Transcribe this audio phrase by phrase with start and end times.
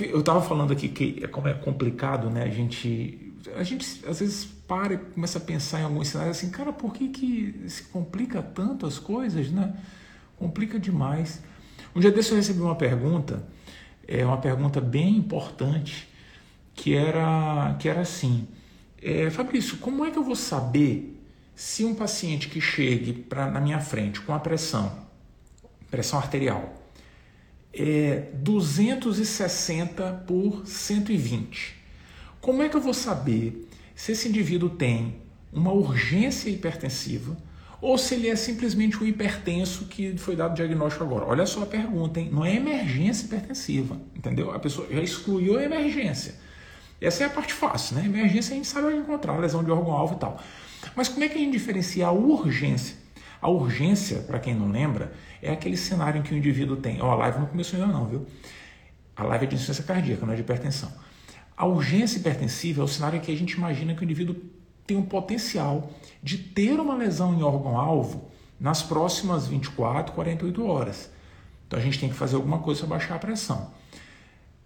[0.00, 2.44] eu estava falando aqui que é como é complicado, né?
[2.44, 6.50] A gente, a gente às vezes para e começa a pensar em alguns cenários assim,
[6.50, 9.74] cara, por que, que se complica tanto as coisas, né?
[10.36, 11.42] Complica demais.
[11.94, 13.46] Um dia desse eu recebi uma pergunta,
[14.08, 16.08] é uma pergunta bem importante,
[16.74, 18.48] que era, que era assim,
[19.00, 21.20] é, Fabrício, como é que eu vou saber
[21.54, 25.06] se um paciente que chegue pra, na minha frente com a pressão,
[25.90, 26.81] pressão arterial,
[27.72, 31.74] é 260 por 120,
[32.40, 37.36] como é que eu vou saber se esse indivíduo tem uma urgência hipertensiva
[37.80, 41.26] ou se ele é simplesmente um hipertenso que foi dado diagnóstico agora.
[41.26, 42.30] Olha só a pergunta, hein?
[42.32, 44.52] Não é emergência hipertensiva, entendeu?
[44.52, 46.36] A pessoa já excluiu a emergência.
[47.00, 48.04] Essa é a parte fácil, né?
[48.06, 50.40] Emergência a gente sabe onde encontrar, lesão de órgão-alvo e tal.
[50.94, 53.01] Mas como é que a gente diferencia a urgência?
[53.42, 57.02] A urgência, para quem não lembra, é aquele cenário em que o indivíduo tem.
[57.02, 58.24] Ó, a live não começou ainda não, viu?
[59.16, 60.92] A live é de insuficiência cardíaca, não é de hipertensão.
[61.56, 64.36] A urgência hipertensiva é o cenário em que a gente imagina que o indivíduo
[64.86, 65.90] tem um potencial
[66.22, 68.30] de ter uma lesão em órgão-alvo
[68.60, 71.10] nas próximas 24, 48 horas.
[71.66, 73.72] Então a gente tem que fazer alguma coisa para baixar a pressão.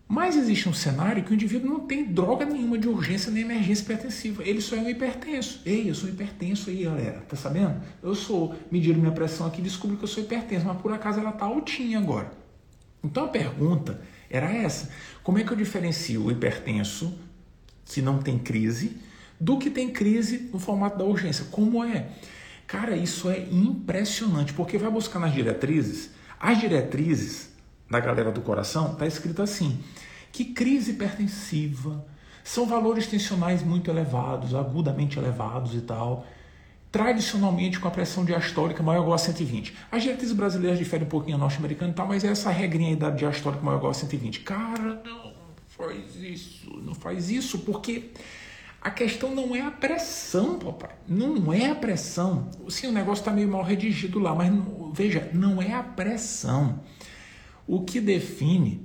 [0.09, 3.83] Mas existe um cenário que o indivíduo não tem droga nenhuma de urgência nem emergência
[3.83, 4.45] hipertensiva.
[4.45, 5.61] Ele só é um hipertenso.
[5.67, 7.25] Ei, eu sou hipertenso aí, galera.
[7.29, 7.83] Tá sabendo?
[8.01, 8.55] Eu sou.
[8.71, 11.45] Mediram minha pressão aqui e descobri que eu sou hipertenso, mas por acaso ela tá
[11.45, 12.31] altinha agora.
[13.03, 14.91] Então a pergunta era essa:
[15.25, 17.19] como é que eu diferencio o hipertenso,
[17.85, 18.99] se não tem crise,
[19.41, 21.47] do que tem crise no formato da urgência?
[21.51, 22.11] Como é?
[22.65, 26.11] Cara, isso é impressionante, porque vai buscar nas diretrizes.
[26.39, 27.56] As diretrizes
[27.91, 29.79] da galera do coração, está escrito assim:
[30.33, 32.05] que crise hipertensiva
[32.45, 36.27] são valores tensionais muito elevados, agudamente elevados e tal,
[36.93, 39.75] tradicionalmente com a pressão diastólica maior ou igual a 120.
[39.91, 42.97] As diretrizes brasileiras diferem um pouquinho a norte-americana e tal, mas é essa regrinha aí
[42.97, 44.41] da diastólica maior ou igual a 120.
[44.41, 45.33] Cara, não
[45.67, 48.11] faz isso, não faz isso, porque
[48.81, 50.95] a questão não é a pressão, papai.
[51.09, 52.49] Não é a pressão.
[52.69, 54.53] Sim, o negócio está meio mal redigido lá, mas
[54.93, 56.79] veja, não é a pressão.
[57.67, 58.81] O que define,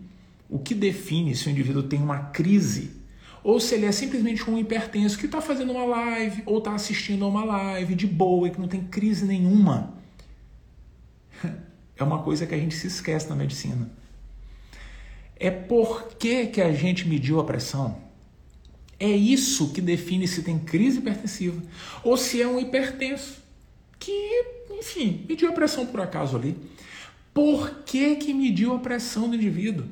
[0.50, 3.02] o que define se o indivíduo tem uma crise
[3.44, 7.25] ou se ele é simplesmente um hipertenso que está fazendo uma live ou está assistindo
[7.25, 9.94] a uma live de boa e que não tem crise nenhuma.
[11.97, 13.88] É uma coisa que a gente se esquece na medicina.
[15.36, 17.96] É por que, que a gente mediu a pressão.
[19.00, 21.62] É isso que define se tem crise hipertensiva
[22.03, 23.44] ou se é um hipertenso
[24.00, 24.12] que,
[24.72, 26.58] enfim, mediu a pressão por acaso ali.
[27.34, 29.86] Por que, que mediu a pressão do indivíduo?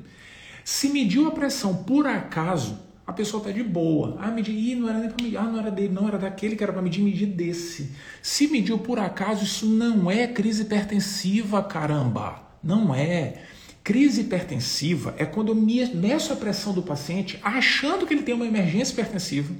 [0.64, 4.16] Se mediu a pressão por acaso, a pessoa está de boa.
[4.20, 5.36] Ah, medir, Ih, não era nem para medir.
[5.36, 7.90] Ah, não era dele, não era daquele que era para medir, medir desse.
[8.22, 12.40] Se mediu por acaso, isso não é crise hipertensiva, caramba.
[12.62, 13.42] Não é.
[13.82, 18.46] Crise hipertensiva é quando eu meço a pressão do paciente achando que ele tem uma
[18.46, 19.52] emergência hipertensiva.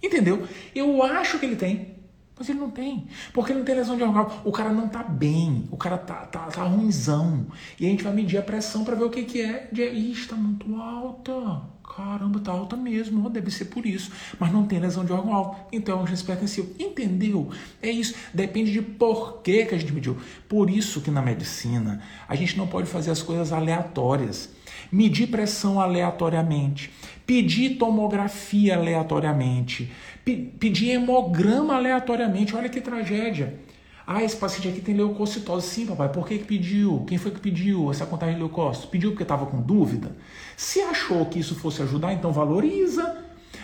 [0.00, 0.46] Entendeu?
[0.74, 1.91] Eu acho que ele tem.
[2.38, 3.06] Mas ele não tem.
[3.32, 4.30] Porque ele não tem lesão de órgão.
[4.44, 5.68] O cara não tá bem.
[5.70, 7.46] O cara tá, tá, tá ruimzão.
[7.78, 9.68] E a gente vai medir a pressão para ver o que, que é.
[9.70, 11.62] De, Ih, está muito alta.
[11.94, 13.28] Caramba, tá alta mesmo.
[13.28, 14.10] Deve ser por isso.
[14.40, 15.56] Mas não tem lesão de órgão alto.
[15.70, 16.68] Então é um urgência hipertensiva.
[16.78, 17.50] Entendeu?
[17.82, 18.14] É isso.
[18.32, 20.16] Depende de por que, que a gente mediu.
[20.48, 24.50] Por isso que na medicina a gente não pode fazer as coisas aleatórias.
[24.90, 26.90] Medir pressão aleatoriamente.
[27.26, 29.90] Pedir tomografia aleatoriamente
[30.24, 32.54] pedir hemograma aleatoriamente.
[32.54, 33.58] Olha que tragédia.
[34.06, 35.66] Ah, esse paciente aqui tem leucocitose.
[35.66, 36.10] Sim, papai.
[36.10, 37.04] Por que, que pediu?
[37.06, 38.88] Quem foi que pediu essa contagem de leucócitos?
[38.90, 40.16] Pediu porque estava com dúvida?
[40.56, 43.18] Se achou que isso fosse ajudar, então valoriza.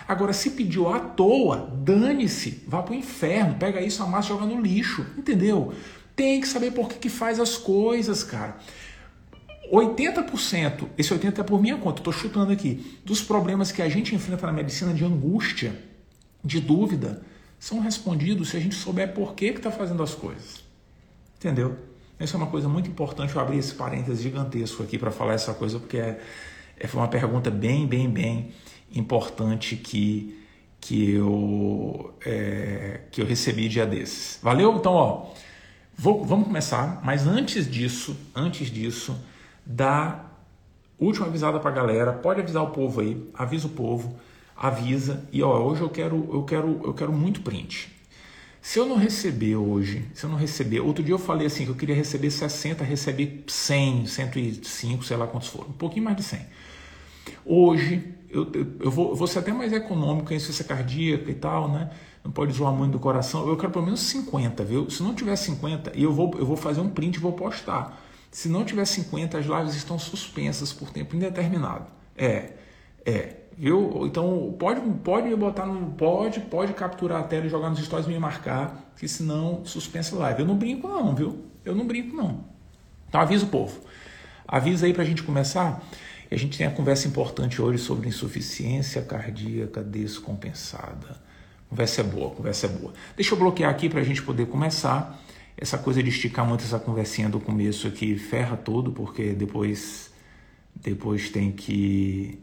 [0.07, 2.63] Agora, se pediu à toa, dane-se.
[2.67, 3.57] Vá para o inferno.
[3.57, 5.05] Pega isso, amassa e joga no lixo.
[5.17, 5.73] Entendeu?
[6.15, 8.57] Tem que saber por que, que faz as coisas, cara.
[9.73, 14.15] 80%, esse 80% é por minha conta, estou chutando aqui, dos problemas que a gente
[14.15, 15.75] enfrenta na medicina de angústia,
[16.43, 17.23] de dúvida
[17.59, 20.63] são respondidos se a gente souber por que está fazendo as coisas.
[21.37, 21.77] Entendeu?
[22.19, 23.35] Essa é uma coisa muito importante.
[23.35, 26.21] Eu abri esse parênteses gigantesco aqui para falar essa coisa, porque é,
[26.79, 28.53] é, foi uma pergunta bem, bem, bem
[28.95, 30.37] importante que,
[30.81, 34.39] que, eu, é, que eu recebi dia desses.
[34.43, 34.77] Valeu?
[34.77, 35.31] Então, ó,
[35.97, 39.17] vou, vamos começar, mas antes disso, antes disso,
[39.69, 40.25] dá
[40.99, 42.13] última avisada para a galera.
[42.13, 44.19] Pode avisar o povo aí, avisa o povo
[44.59, 47.97] avisa e ó, hoje eu quero eu quero eu quero muito print.
[48.61, 51.71] Se eu não receber hoje, se eu não receber, outro dia eu falei assim que
[51.71, 56.25] eu queria receber 60, receber 100, 105, sei lá quantos foram, um pouquinho mais de
[56.25, 56.41] 100.
[57.47, 61.35] Hoje eu, eu, eu vou, eu vou ser até mais econômico em insuficiência cardíaca e
[61.35, 61.91] tal, né?
[62.25, 63.49] Não pode zoar muito do coração.
[63.49, 64.91] Eu quero pelo menos 50, viu?
[64.91, 68.08] Se não tiver 50, eu vou, eu vou fazer um print e vou postar.
[68.31, 71.87] Se não tiver 50, as lives estão suspensas por tempo indeterminado.
[72.17, 72.53] É,
[73.07, 74.07] É, viu?
[74.07, 75.93] Então pode, pode botar no.
[75.93, 80.17] Pode, pode capturar a tela e jogar nos stories e me marcar, que senão suspensa
[80.17, 80.41] live.
[80.41, 81.45] Eu não brinco, não, viu?
[81.65, 82.45] Eu não brinco, não.
[83.09, 83.81] Então avisa o povo.
[84.47, 85.83] Avisa aí pra gente começar.
[86.31, 91.17] E a gente tem a conversa importante hoje sobre insuficiência cardíaca descompensada.
[91.69, 92.93] Conversa é boa, conversa é boa.
[93.17, 95.19] Deixa eu bloquear aqui para a gente poder começar.
[95.61, 100.13] Essa coisa de esticar muito essa conversinha do começo aqui ferra tudo, porque depois
[100.73, 102.39] depois tem que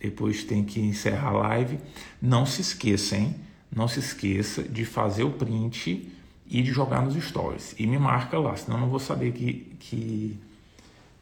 [0.00, 1.78] depois tem que encerrar a live.
[2.20, 3.36] Não se esqueça, hein?
[3.70, 6.10] Não se esqueça de fazer o print
[6.46, 7.74] e de jogar nos stories.
[7.78, 10.40] E me marca lá, senão eu não vou saber que que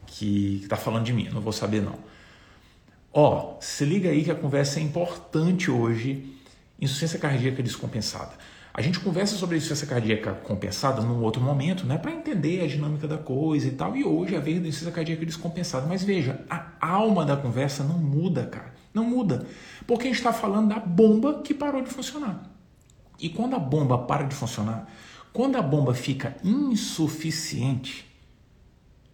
[0.06, 1.99] que está falando de mim, não vou saber não.
[3.12, 6.37] Ó, se liga aí que a conversa é importante hoje.
[6.81, 8.32] Insuficiência cardíaca descompensada.
[8.72, 12.67] A gente conversa sobre a insuficiência cardíaca compensada num outro momento, né, para entender a
[12.67, 13.96] dinâmica da coisa e tal.
[13.96, 15.87] E hoje a vez da insuficiência cardíaca descompensada.
[15.87, 18.75] Mas veja, a alma da conversa não muda, cara.
[18.94, 19.46] Não muda.
[19.87, 22.43] Porque a gente está falando da bomba que parou de funcionar.
[23.19, 24.88] E quando a bomba para de funcionar,
[25.32, 28.08] quando a bomba fica insuficiente,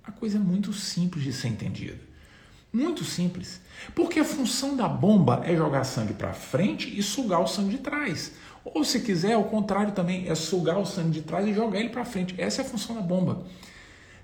[0.04, 1.98] a coisa é muito simples de ser entendida.
[2.72, 3.60] Muito simples.
[3.94, 7.78] Porque a função da bomba é jogar sangue para frente e sugar o sangue de
[7.78, 8.32] trás.
[8.74, 11.90] Ou se quiser, ao contrário também, é sugar o sangue de trás e jogar ele
[11.90, 12.34] para frente.
[12.36, 13.44] Essa é a função da bomba.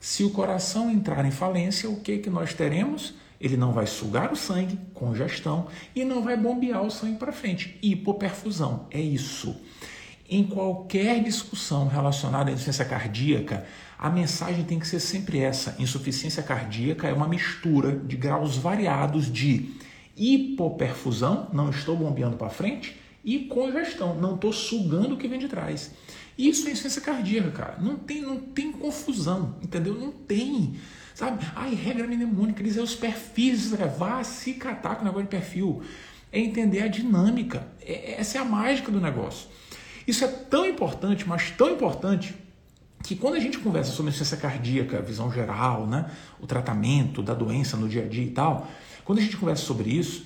[0.01, 3.15] Se o coração entrar em falência, o que, que nós teremos?
[3.41, 7.79] Ele não vai sugar o sangue, congestão, e não vai bombear o sangue para frente.
[7.83, 8.87] Hipoperfusão.
[8.91, 9.57] É isso.
[10.29, 13.65] Em qualquer discussão relacionada à insuficiência cardíaca,
[13.99, 19.31] a mensagem tem que ser sempre essa: insuficiência cardíaca é uma mistura de graus variados
[19.31, 19.71] de
[20.17, 25.49] hipoperfusão, não estou bombeando para frente, e congestão, não estou sugando o que vem de
[25.49, 25.93] trás.
[26.37, 27.79] Isso é insuficiência cardíaca, cara.
[27.79, 29.95] Não tem, não tem confusão, entendeu?
[29.95, 30.77] Não tem.
[31.15, 31.45] Sabe?
[31.55, 35.83] Ai, regra mnemônica, dizer os perfis, vá se catar com o negócio de perfil.
[36.33, 37.69] É entender a dinâmica.
[37.81, 39.49] É, essa é a mágica do negócio.
[40.07, 42.35] Isso é tão importante, mas tão importante,
[43.03, 46.11] que quando a gente conversa sobre insuficiência cardíaca, visão geral, né,
[46.41, 48.69] o tratamento da doença no dia a dia e tal,
[49.05, 50.25] quando a gente conversa sobre isso,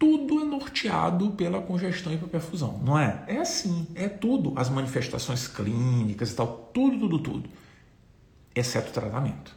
[0.00, 3.22] tudo é norteado pela congestão e hiperperfusão, não é?
[3.26, 7.50] É assim, é tudo, as manifestações clínicas e tal, tudo, tudo, tudo,
[8.54, 9.54] exceto o tratamento.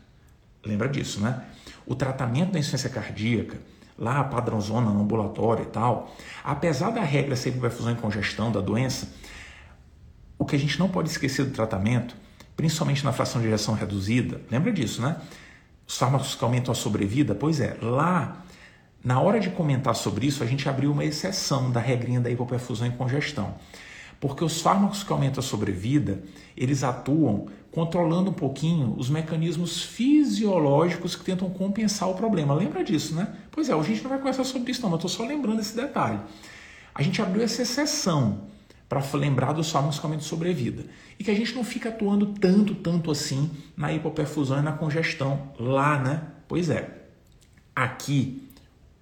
[0.66, 1.45] Lembra disso, né?
[1.86, 3.57] O tratamento da insuficiência cardíaca,
[3.98, 6.13] lá padrãozona no ambulatório e tal,
[6.44, 9.13] apesar da regra ser hiperperfusão e congestão da doença,
[10.38, 12.18] o que a gente não pode esquecer do tratamento,
[12.57, 15.22] principalmente na fração de ejeção reduzida, lembra disso, né?
[15.88, 18.43] Os fármacos que aumentam a sobrevida, pois é, lá,
[19.03, 22.88] na hora de comentar sobre isso, a gente abriu uma exceção da regrinha da hipoperfusão
[22.88, 23.55] e congestão.
[24.19, 26.23] Porque os fármacos que aumentam a sobrevida,
[26.55, 32.53] eles atuam controlando um pouquinho os mecanismos fisiológicos que tentam compensar o problema.
[32.53, 33.35] Lembra disso, né?
[33.51, 35.59] Pois é, hoje a gente não vai conversar sobre isso não, mas estou só lembrando
[35.59, 36.21] esse detalhe.
[36.95, 38.44] A gente abriu essa exceção
[38.88, 40.85] para lembrar dos fármacos que aumentam sobrevida.
[41.17, 45.51] E que a gente não fica atuando tanto, tanto assim na hipoperfusão e na congestão
[45.59, 46.21] lá, né?
[46.47, 47.01] Pois é.
[47.75, 48.43] Aqui,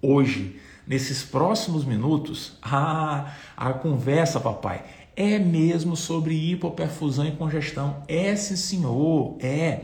[0.02, 4.84] hoje, nesses próximos minutos, ah, a conversa, papai,
[5.14, 8.02] é mesmo sobre hipoperfusão e congestão.
[8.08, 9.82] É, sim, senhor, é.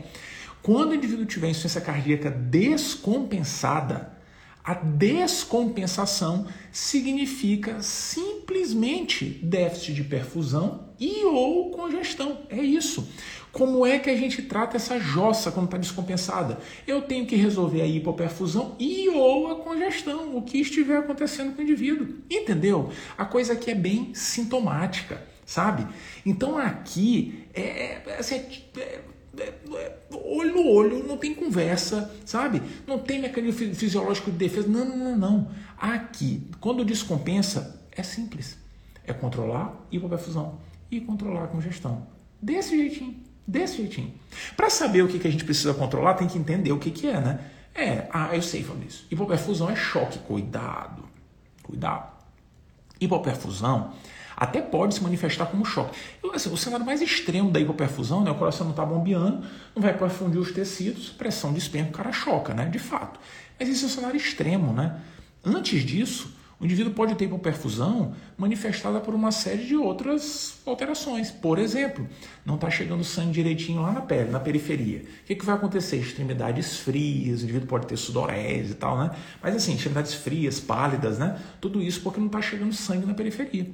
[0.61, 4.19] Quando o indivíduo tiver insuficiência cardíaca descompensada,
[4.63, 12.41] a descompensação significa simplesmente déficit de perfusão e ou congestão.
[12.49, 13.07] É isso.
[13.51, 16.59] Como é que a gente trata essa jossa quando está descompensada?
[16.85, 21.61] Eu tenho que resolver a hipoperfusão e ou a congestão, o que estiver acontecendo com
[21.61, 22.07] o indivíduo.
[22.29, 22.91] Entendeu?
[23.17, 25.87] A coisa aqui é bem sintomática, sabe?
[26.25, 28.43] Então aqui é, é, assim,
[28.77, 28.99] é
[29.37, 32.61] é, é, olho no olho, não tem conversa, sabe?
[32.85, 34.67] Não tem mecanismo fisiológico de defesa.
[34.67, 35.51] Não, não, não, não.
[35.77, 38.57] Aqui, quando descompensa, é simples.
[39.05, 40.59] É controlar hipoperfusão
[40.91, 42.07] e controlar a congestão.
[42.41, 43.15] Desse jeitinho,
[43.49, 44.13] desse jeitinho.
[44.55, 47.07] Para saber o que, que a gente precisa controlar, tem que entender o que, que
[47.07, 47.39] é, né?
[47.73, 49.05] É, ah, eu sei, Fabrício.
[49.09, 50.19] Hipoperfusão é choque.
[50.19, 51.03] Cuidado,
[51.63, 52.11] cuidado.
[52.99, 53.93] Hipoperfusão
[54.35, 55.97] até pode se manifestar como choque.
[56.33, 59.97] Assim, o cenário mais extremo da hipoperfusão, né, o coração não está bombeando, não vai
[59.97, 63.19] perfundir os tecidos, pressão de espirro, o cara choca, né, de fato.
[63.59, 64.71] Mas esse é o cenário extremo.
[64.71, 64.97] Né?
[65.43, 71.31] Antes disso, o indivíduo pode ter hipoperfusão manifestada por uma série de outras alterações.
[71.31, 72.07] Por exemplo,
[72.45, 74.99] não está chegando sangue direitinho lá na pele, na periferia.
[74.99, 75.97] O que, que vai acontecer?
[75.97, 79.11] Extremidades frias, o indivíduo pode ter sudorese e tal, né?
[79.41, 81.39] Mas assim, extremidades frias, pálidas, né?
[81.61, 83.67] Tudo isso porque não está chegando sangue na periferia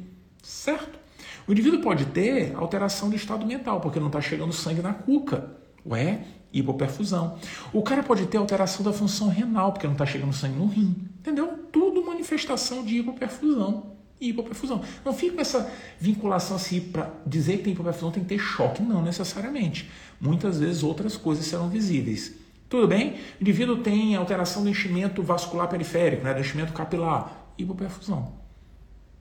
[0.45, 0.99] certo?
[1.47, 5.51] O indivíduo pode ter alteração de estado mental, porque não está chegando sangue na cuca.
[5.85, 6.21] Ué,
[6.59, 7.37] hipoperfusão.
[7.73, 10.95] O cara pode ter alteração da função renal, porque não está chegando sangue no rim.
[11.19, 11.47] Entendeu?
[11.71, 14.81] Tudo manifestação de hipoperfusão e hipoperfusão.
[15.03, 15.69] Não fica com essa
[15.99, 19.89] vinculação assim para dizer que tem hipoperfusão tem que ter choque, não necessariamente.
[20.19, 22.33] Muitas vezes outras coisas serão visíveis.
[22.69, 23.11] Tudo bem?
[23.11, 28.33] O indivíduo tem alteração do enchimento vascular periférico, né, do enchimento capilar, hipoperfusão.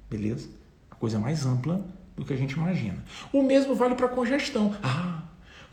[0.08, 0.48] Beleza?
[0.90, 1.84] A coisa mais ampla
[2.16, 3.04] do que a gente imagina.
[3.32, 4.74] O mesmo vale para congestão.
[4.82, 5.22] Ah,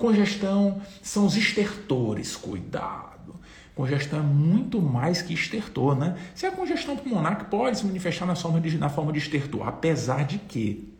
[0.02, 2.36] congestão são os estertores.
[2.36, 3.36] Cuidado.
[3.76, 6.18] Congestão é muito mais que estertor, né?
[6.34, 9.68] Se a congestão pulmonar que pode se manifestar na forma, de, na forma de estertor,
[9.68, 10.92] apesar de que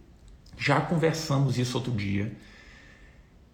[0.58, 2.32] já conversamos isso outro dia,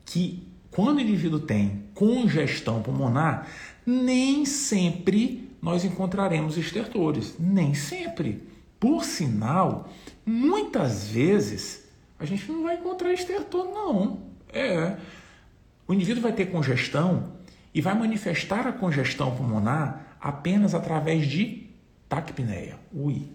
[0.06, 3.48] que quando o indivíduo tem congestão pulmonar,
[3.86, 8.48] nem sempre nós encontraremos estertores, nem sempre.
[8.80, 9.90] Por sinal,
[10.26, 11.88] muitas vezes
[12.20, 14.20] a gente não vai encontrar estertor, não.
[14.54, 14.98] É.
[15.88, 17.34] O indivíduo vai ter congestão
[17.74, 21.70] e vai manifestar a congestão pulmonar apenas através de
[22.10, 22.78] taquipneia.
[22.94, 23.30] Ui,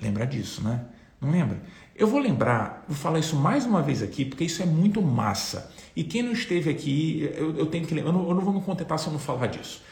[0.00, 0.84] lembra disso, né?
[1.20, 1.60] Não lembra?
[1.96, 5.72] Eu vou lembrar, vou falar isso mais uma vez aqui, porque isso é muito massa.
[5.96, 8.54] E quem não esteve aqui, eu, eu tenho que lembrar, eu não, eu não vou
[8.54, 9.82] me contentar se eu não falar disso.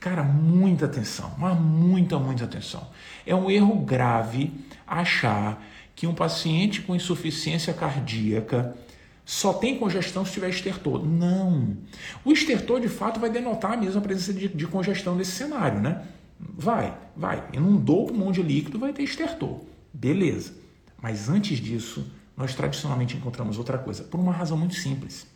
[0.00, 2.86] Cara, muita atenção, mas muita, muita atenção.
[3.24, 4.52] É um erro grave
[4.86, 8.76] achar que um paciente com insuficiência cardíaca
[9.24, 11.04] só tem congestão se tiver estertor.
[11.04, 11.76] Não.
[12.24, 16.02] O estertor, de fato, vai denotar a presença de, de congestão nesse cenário, né?
[16.38, 17.42] Vai, vai.
[17.52, 19.60] Inundou o pulmão de líquido, vai ter estertor.
[19.92, 20.52] Beleza.
[21.00, 25.26] Mas antes disso, nós tradicionalmente encontramos outra coisa, por uma razão muito simples.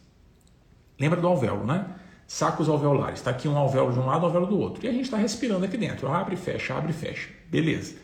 [0.98, 1.86] Lembra do alvéolo, né?
[2.26, 3.20] Sacos alveolares.
[3.20, 4.84] Está aqui um alvéolo de um lado, um alvéolo do outro.
[4.84, 6.08] E a gente está respirando aqui dentro.
[6.08, 7.30] Abre e fecha, abre e fecha.
[7.50, 7.96] Beleza.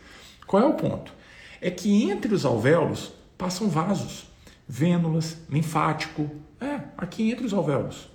[0.47, 1.13] Qual é o ponto?
[1.61, 4.25] É que entre os alvéolos passam vasos,
[4.67, 6.29] vênulas, linfático.
[6.59, 8.09] É, aqui entre os alvéolos.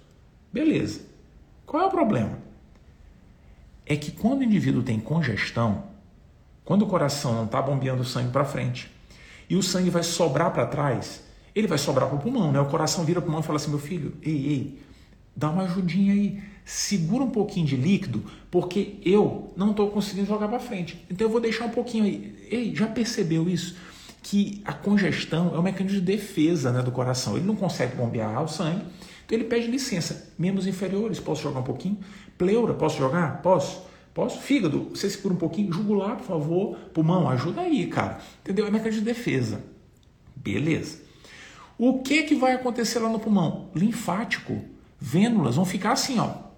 [0.53, 1.03] Beleza.
[1.67, 2.39] Qual é o problema?
[3.87, 5.85] É que quando o indivíduo tem congestão,
[6.65, 8.91] quando o coração não está bombeando sangue para frente,
[9.49, 11.23] e o sangue vai sobrar para trás,
[11.55, 12.61] ele vai sobrar para o pulmão, né?
[12.61, 14.79] O coração vira para o pulmão e fala assim: meu filho, ei, ei,
[15.35, 20.49] dá uma ajudinha aí, segura um pouquinho de líquido, porque eu não estou conseguindo jogar
[20.49, 21.05] para frente.
[21.11, 22.47] Então eu vou deixar um pouquinho aí.
[22.51, 23.77] Ei, já percebeu isso?
[24.23, 27.37] Que a congestão é um mecanismo de defesa né, do coração.
[27.37, 28.85] Ele não consegue bombear o sangue,
[29.25, 30.33] então ele pede licença.
[30.39, 31.99] Membros inferiores, posso jogar um pouquinho?
[32.37, 33.41] Pleura, posso jogar?
[33.43, 33.83] Posso?
[34.13, 34.41] Posso?
[34.41, 35.73] Fígado, você segura um pouquinho.
[35.73, 36.77] Jugular, por favor.
[36.93, 38.19] Pulmão, ajuda aí, cara.
[38.41, 38.67] Entendeu?
[38.67, 39.63] É mecanismo de defesa.
[40.35, 40.99] Beleza.
[41.79, 43.71] O que, que vai acontecer lá no pulmão?
[43.75, 44.63] Linfático.
[45.01, 46.50] Vênulas vão ficar assim, ó,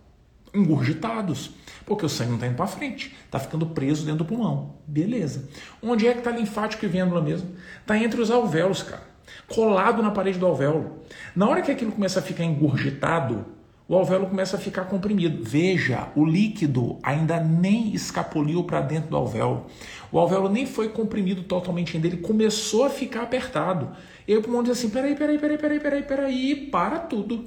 [0.54, 1.50] engurgitados.
[1.84, 3.14] Porque o sangue não está indo para frente.
[3.24, 4.76] Está ficando preso dentro do pulmão.
[4.86, 5.48] Beleza.
[5.82, 7.50] Onde é que está linfático e vênula mesmo?
[7.80, 9.02] Está entre os alvéolos, cara.
[9.48, 11.00] Colado na parede do alvéolo.
[11.34, 13.44] Na hora que aquilo começa a ficar engurgitado,
[13.88, 15.42] o alvéolo começa a ficar comprimido.
[15.42, 19.66] Veja, o líquido ainda nem escapuliu para dentro do alvéolo.
[20.10, 23.90] O alvéolo nem foi comprimido totalmente ainda, ele começou a ficar apertado.
[24.26, 27.44] E o pulmão diz assim: peraí, peraí, peraí, peraí, peraí, peraí, para tudo.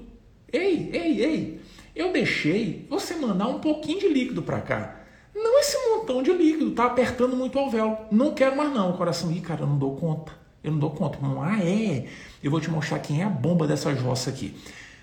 [0.51, 1.62] Ei, ei, ei,
[1.95, 4.95] eu deixei você mandar um pouquinho de líquido para cá.
[5.33, 7.97] Não esse montão de líquido, tá apertando muito o alvéolo.
[8.11, 8.91] Não quero mais não.
[8.91, 10.31] O coração, ih, cara, eu não dou conta.
[10.63, 11.19] Eu não dou conta.
[11.41, 12.05] Ah, é?
[12.43, 14.55] Eu vou te mostrar quem é a bomba dessa jossa aqui.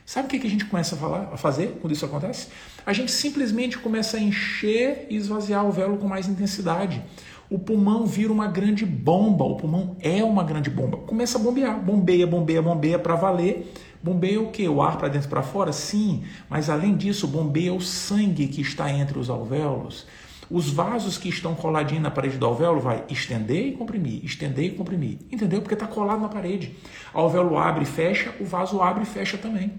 [0.05, 2.49] Sabe o que a gente começa a, falar, a fazer quando isso acontece?
[2.85, 7.03] A gente simplesmente começa a encher e esvaziar o véolo com mais intensidade.
[7.49, 10.99] O pulmão vira uma grande bomba, o pulmão é uma grande bomba.
[10.99, 13.73] Começa a bombear, bombeia, bombeia, bombeia para valer.
[14.03, 14.69] Bombeia o que?
[14.69, 15.73] O ar para dentro para fora?
[15.73, 20.07] Sim, mas além disso, bombeia o sangue que está entre os alvéolos.
[20.51, 24.71] Os vasos que estão coladinhos na parede do alvéolo vai estender e comprimir, estender e
[24.71, 25.19] comprimir.
[25.31, 25.63] Entendeu?
[25.63, 26.77] Porque está colado na parede.
[27.15, 29.73] O alvéolo abre e fecha, o vaso abre e fecha também.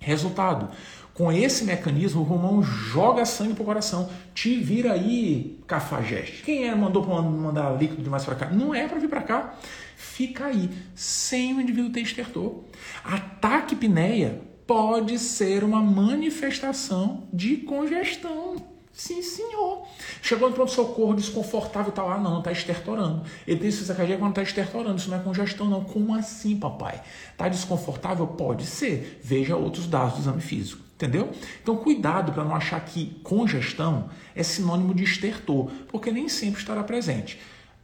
[0.00, 0.70] Resultado,
[1.14, 4.08] com esse mecanismo, o pulmão joga sangue para o coração.
[4.34, 6.42] Te vira aí, cafajeste.
[6.42, 8.50] Quem é mandou mandar líquido demais para cá?
[8.50, 9.54] Não é para vir para cá.
[9.96, 12.64] Fica aí, sem o indivíduo ter estertor.
[13.04, 18.56] A taquipneia pode ser uma manifestação de congestão.
[18.92, 19.86] Sim, senhor.
[20.20, 22.10] Chegou no pronto-socorro desconfortável e tal.
[22.10, 23.24] Ah, não, está estertorando.
[23.46, 24.96] Ele tem insuficiência cardíaca quando está estertorando.
[24.96, 25.84] Isso não é congestão, não.
[25.84, 27.00] Como assim, papai?
[27.32, 28.26] Está desconfortável?
[28.26, 29.20] Pode ser.
[29.22, 30.89] Veja outros dados do exame físico.
[31.00, 31.30] Entendeu?
[31.62, 36.82] Então, cuidado para não achar que congestão é sinônimo de estertor, porque nem sempre estará
[36.82, 37.38] presente.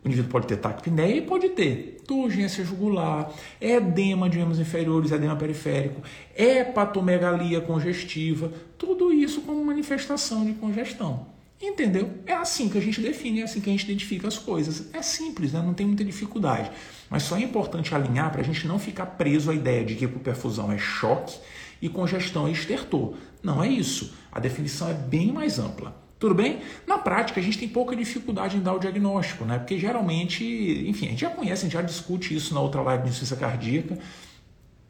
[0.05, 5.35] O indivíduo pode ter taquipneia e pode ter turgência jugular, edema de membros inferiores, edema
[5.35, 6.03] periférico,
[6.37, 11.27] hepatomegalia congestiva, tudo isso como manifestação de congestão.
[11.61, 12.11] Entendeu?
[12.27, 14.91] É assim que a gente define, é assim que a gente identifica as coisas.
[14.93, 15.63] É simples, né?
[15.65, 16.71] não tem muita dificuldade.
[17.09, 20.05] Mas só é importante alinhar para a gente não ficar preso à ideia de que
[20.05, 21.35] hipoperfusão é choque
[21.81, 23.15] e congestão e estertor.
[23.43, 24.15] Não é isso.
[24.33, 25.95] A definição é bem mais ampla.
[26.19, 26.61] Tudo bem?
[26.87, 29.59] Na prática, a gente tem pouca dificuldade em dar o diagnóstico, né?
[29.59, 30.45] Porque geralmente,
[30.89, 33.37] enfim, a gente já conhece, a gente já discute isso na outra live de insuficiência
[33.37, 33.99] cardíaca.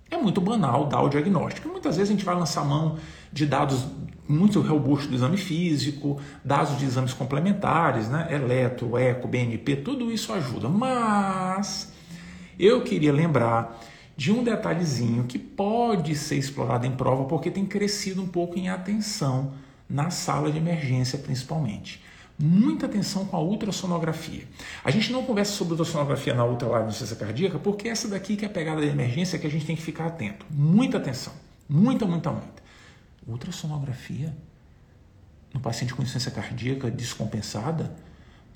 [0.08, 1.68] É muito banal dar o diagnóstico.
[1.68, 2.96] Muitas vezes a gente vai lançar mão
[3.32, 3.84] de dados
[4.28, 8.28] muito robustos do exame físico, dados de exames complementares, né?
[8.30, 10.68] Eletro, eco, BNP, tudo isso ajuda.
[10.68, 11.92] Mas
[12.56, 13.80] eu queria lembrar
[14.16, 18.68] de um detalhezinho que pode ser explorado em prova porque tem crescido um pouco em
[18.68, 19.52] atenção
[19.88, 22.02] na sala de emergência principalmente.
[22.38, 24.44] Muita atenção com a ultrassonografia.
[24.84, 28.48] A gente não conversa sobre ultrassonografia na ultralive ciência cardíaca porque essa daqui que é
[28.48, 30.44] a pegada de emergência que a gente tem que ficar atento.
[30.50, 31.32] Muita atenção.
[31.68, 32.62] Muita, muita, muita.
[33.26, 34.36] Ultrassonografia
[35.52, 37.94] no paciente com insuficiência cardíaca descompensada?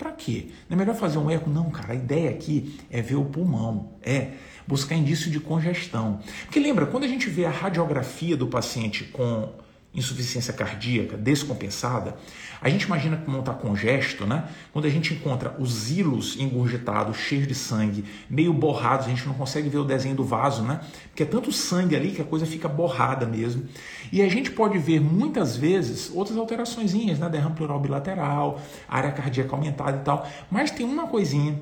[0.01, 0.47] Para quê?
[0.67, 1.47] Não é melhor fazer um eco?
[1.47, 4.29] Não, cara, a ideia aqui é ver o pulmão, é
[4.65, 6.19] buscar indício de congestão.
[6.45, 9.47] Porque lembra, quando a gente vê a radiografia do paciente com
[9.93, 12.15] insuficiência cardíaca descompensada,
[12.61, 14.47] a gente imagina como está congesto, né?
[14.71, 19.33] Quando a gente encontra os hilos engurgitados, cheios de sangue, meio borrados, a gente não
[19.33, 20.79] consegue ver o desenho do vaso, né?
[21.09, 23.65] Porque é tanto sangue ali que a coisa fica borrada mesmo.
[24.11, 27.29] E a gente pode ver muitas vezes outras alterações, né?
[27.29, 30.29] Derrame pleural bilateral, área cardíaca aumentada e tal.
[30.49, 31.59] Mas tem uma coisinha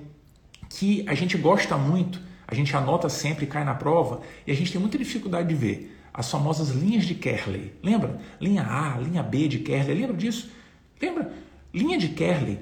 [0.70, 4.72] que a gente gosta muito, a gente anota sempre, cai na prova, e a gente
[4.72, 7.74] tem muita dificuldade de ver as famosas linhas de Kerley.
[7.84, 8.20] Lembra?
[8.40, 10.00] Linha A, linha B de Kerley.
[10.00, 10.50] Lembra disso?
[11.02, 11.32] Lembra?
[11.74, 12.60] Linha de Kerley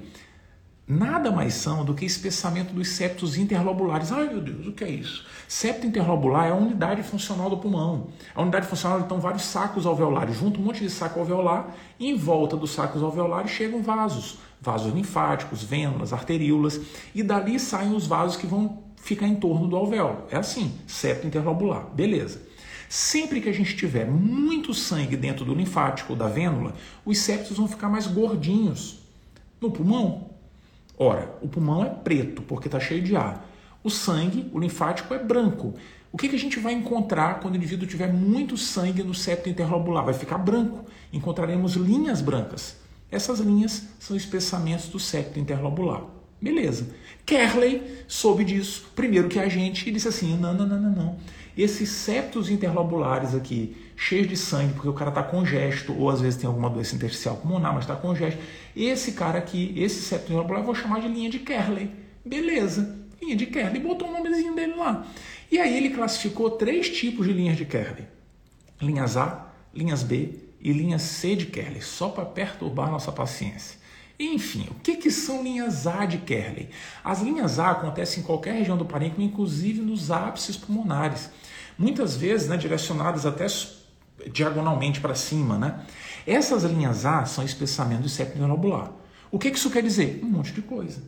[0.88, 4.12] nada mais são do que espessamento dos septos interlobulares.
[4.12, 5.26] Ai meu Deus, o que é isso?
[5.48, 8.08] Septo interlobular é a unidade funcional do pulmão.
[8.34, 12.16] A unidade funcional estão vários sacos alveolares, junto um monte de saco alveolar, e em
[12.16, 16.80] volta dos sacos alveolares chegam vasos, vasos linfáticos, vênulas, arteríolas,
[17.14, 20.24] e dali saem os vasos que vão ficar em torno do alvéolo.
[20.32, 21.86] É assim, septo interlobular.
[21.94, 22.47] Beleza.
[22.90, 26.74] Sempre que a gente tiver muito sangue dentro do linfático ou da vênula,
[27.06, 29.00] os septos vão ficar mais gordinhos.
[29.60, 30.30] No pulmão,
[30.98, 33.46] ora, o pulmão é preto porque está cheio de ar.
[33.84, 35.74] O sangue, o linfático é branco.
[36.12, 39.50] O que, que a gente vai encontrar quando o indivíduo tiver muito sangue no septo
[39.50, 40.06] interlobular?
[40.06, 40.86] Vai ficar branco.
[41.12, 42.78] Encontraremos linhas brancas.
[43.12, 46.04] Essas linhas são espessamentos do septo interlobular.
[46.42, 46.88] Beleza.
[47.26, 51.18] Kerley soube disso primeiro que a gente e disse assim: não, não, não, não, não.
[51.58, 56.40] Esses septos interlobulares aqui, cheios de sangue, porque o cara está congesto, ou às vezes
[56.40, 58.40] tem alguma doença intersticial pulmonar, mas está congesto.
[58.76, 61.90] Esse cara aqui, esse septo interlobular, eu vou chamar de linha de Kerley.
[62.24, 63.82] Beleza, linha de Kerley.
[63.82, 65.08] Botou o nomezinho dele lá.
[65.52, 68.06] E aí ele classificou três tipos de linhas de Kerley:
[68.80, 73.80] linhas A, linhas B e linhas C de Kerley, só para perturbar nossa paciência.
[74.20, 76.70] Enfim, o que, que são linhas A de Kerley?
[77.04, 81.30] As linhas A acontecem em qualquer região do parênquima, inclusive nos ápices pulmonares.
[81.78, 83.46] Muitas vezes né, direcionadas até
[84.32, 85.58] diagonalmente para cima.
[85.60, 85.86] Né?
[86.26, 88.92] Essas linhas A são espessamento do septo neurobular.
[89.30, 90.22] O que, que isso quer dizer?
[90.24, 91.02] Um monte de coisa.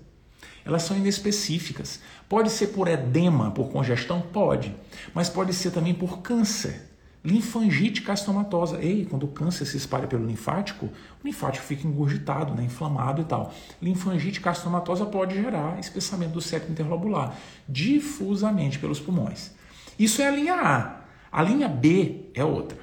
[0.63, 1.99] Elas são inespecíficas.
[2.27, 4.21] Pode ser por edema, por congestão?
[4.21, 4.75] Pode.
[5.15, 6.88] Mas pode ser também por câncer.
[7.23, 8.82] Linfangite castomatosa.
[8.82, 13.25] Ei, quando o câncer se espalha pelo linfático, o linfático fica engurgitado, né, inflamado e
[13.25, 13.53] tal.
[13.82, 17.36] Linfangite castomatosa pode gerar espessamento do septo interlobular
[17.67, 19.51] difusamente pelos pulmões.
[19.97, 21.01] Isso é a linha A.
[21.32, 22.79] A linha B é outra.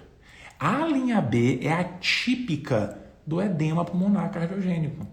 [0.61, 5.07] A linha B é a típica do edema pulmonar cardiogênico.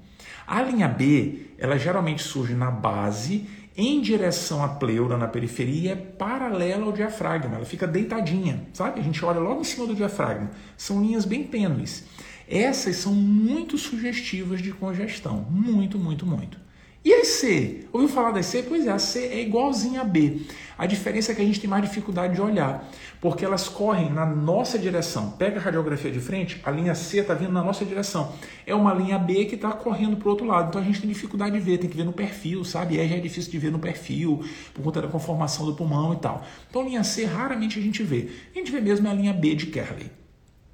[0.45, 5.95] A linha B, ela geralmente surge na base em direção à pleura na periferia é
[5.95, 8.99] paralela ao diafragma, ela fica deitadinha, sabe?
[8.99, 10.51] A gente olha logo em cima do diafragma.
[10.77, 12.05] São linhas bem tênues.
[12.47, 16.59] Essas são muito sugestivas de congestão, muito, muito, muito.
[17.05, 17.85] E a C?
[17.91, 18.63] Ouviu falar da C?
[18.63, 20.39] Pois é, a C é igualzinha a B.
[20.77, 22.89] A diferença é que a gente tem mais dificuldade de olhar,
[23.19, 25.31] porque elas correm na nossa direção.
[25.31, 28.33] Pega a radiografia de frente, a linha C está vindo na nossa direção.
[28.65, 30.69] É uma linha B que está correndo para o outro lado.
[30.69, 32.95] Então a gente tem dificuldade de ver, tem que ver no perfil, sabe?
[32.95, 34.41] Já é difícil de ver no perfil,
[34.73, 36.45] por conta da conformação do pulmão e tal.
[36.69, 38.29] Então linha C raramente a gente vê.
[38.55, 40.09] A gente vê mesmo a linha B de Kerley.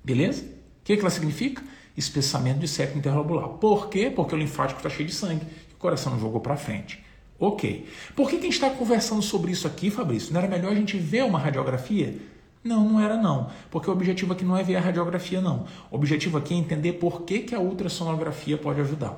[0.03, 0.43] Beleza?
[0.43, 1.63] O que, que ela significa?
[1.97, 3.49] Espessamento de septo interlobular.
[3.49, 4.11] Por quê?
[4.15, 5.41] Porque o linfático está cheio de sangue
[5.79, 7.03] coração jogou para frente.
[7.39, 7.87] Ok.
[8.15, 10.33] Por que, que a gente está conversando sobre isso aqui, Fabrício?
[10.33, 12.17] Não era melhor a gente ver uma radiografia?
[12.61, 13.49] Não, não era não.
[13.71, 15.65] Porque o objetivo aqui não é ver a radiografia, não.
[15.89, 19.17] O objetivo aqui é entender por que, que a ultrassonografia pode ajudar.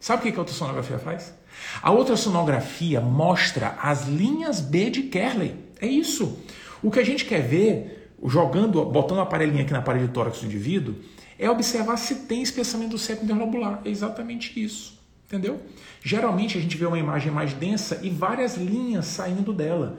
[0.00, 1.34] Sabe o que, que a ultrassonografia faz?
[1.82, 5.54] A ultrassonografia mostra as linhas B de Kerley.
[5.78, 6.38] É isso.
[6.82, 10.40] O que a gente quer ver, jogando, botando o aparelhinho aqui na parede do tórax
[10.40, 10.96] do indivíduo,
[11.38, 13.82] é observar se tem espessamento do septo interlobular.
[13.84, 15.01] É exatamente isso.
[15.32, 15.62] Entendeu?
[16.02, 19.98] Geralmente a gente vê uma imagem mais densa e várias linhas saindo dela.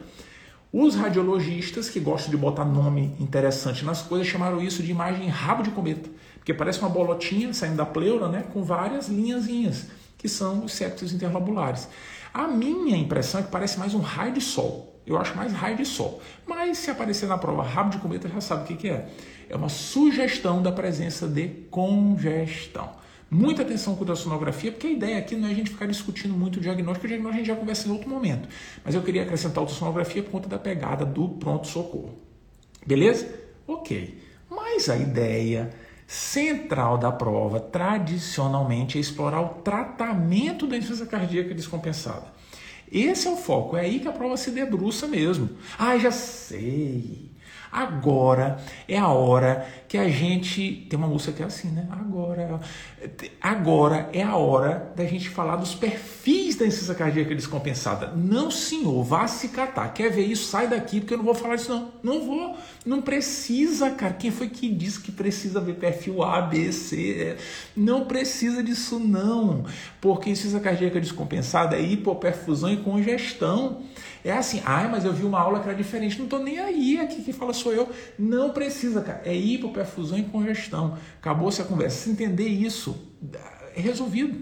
[0.72, 5.64] Os radiologistas, que gostam de botar nome interessante nas coisas, chamaram isso de imagem rabo
[5.64, 9.88] de cometa, porque parece uma bolotinha saindo da pleura, né, com várias linhazinhas,
[10.20, 11.90] que são os septos interlobulares.
[12.32, 15.02] A minha impressão é que parece mais um raio de sol.
[15.04, 16.22] Eu acho mais raio de sol.
[16.46, 19.10] Mas se aparecer na prova rabo de cometa, já sabe o que, que é.
[19.50, 23.02] É uma sugestão da presença de congestão.
[23.34, 26.36] Muita atenção com a ultrassonografia, porque a ideia aqui não é a gente ficar discutindo
[26.36, 28.48] muito o diagnóstico, o diagnóstico a gente já conversa em outro momento.
[28.86, 32.14] Mas eu queria acrescentar a ultrassonografia por conta da pegada do pronto-socorro.
[32.86, 33.28] Beleza?
[33.66, 34.22] Ok.
[34.48, 35.74] Mas a ideia
[36.06, 42.28] central da prova, tradicionalmente, é explorar o tratamento da insuficiência cardíaca descompensada.
[42.92, 45.50] Esse é o foco, é aí que a prova se debruça mesmo.
[45.80, 47.33] Ah, já sei.
[47.74, 50.86] Agora é a hora que a gente.
[50.88, 51.88] Tem uma música que é assim, né?
[51.90, 52.60] Agora,
[53.42, 58.14] agora é a hora da gente falar dos perfis da insuficiência cardíaca descompensada.
[58.16, 59.92] Não, senhor, vá se catar.
[59.92, 60.46] Quer ver isso?
[60.46, 61.92] Sai daqui, porque eu não vou falar isso, não.
[62.04, 62.56] Não vou.
[62.86, 64.14] Não precisa, cara.
[64.14, 67.38] Quem foi que disse que precisa ver perfil A, B, C?
[67.76, 69.66] Não precisa disso, não.
[70.00, 73.82] Porque insuficiência cardíaca descompensada é hipoperfusão e congestão.
[74.24, 76.98] É assim, ai, mas eu vi uma aula que era diferente, não estou nem aí,
[76.98, 77.90] aqui quem fala sou eu.
[78.18, 79.22] Não precisa, cara.
[79.26, 80.98] É hipoperfusão e congestão.
[81.20, 82.04] Acabou-se a conversa.
[82.04, 82.98] Se entender isso,
[83.76, 84.42] é resolvido.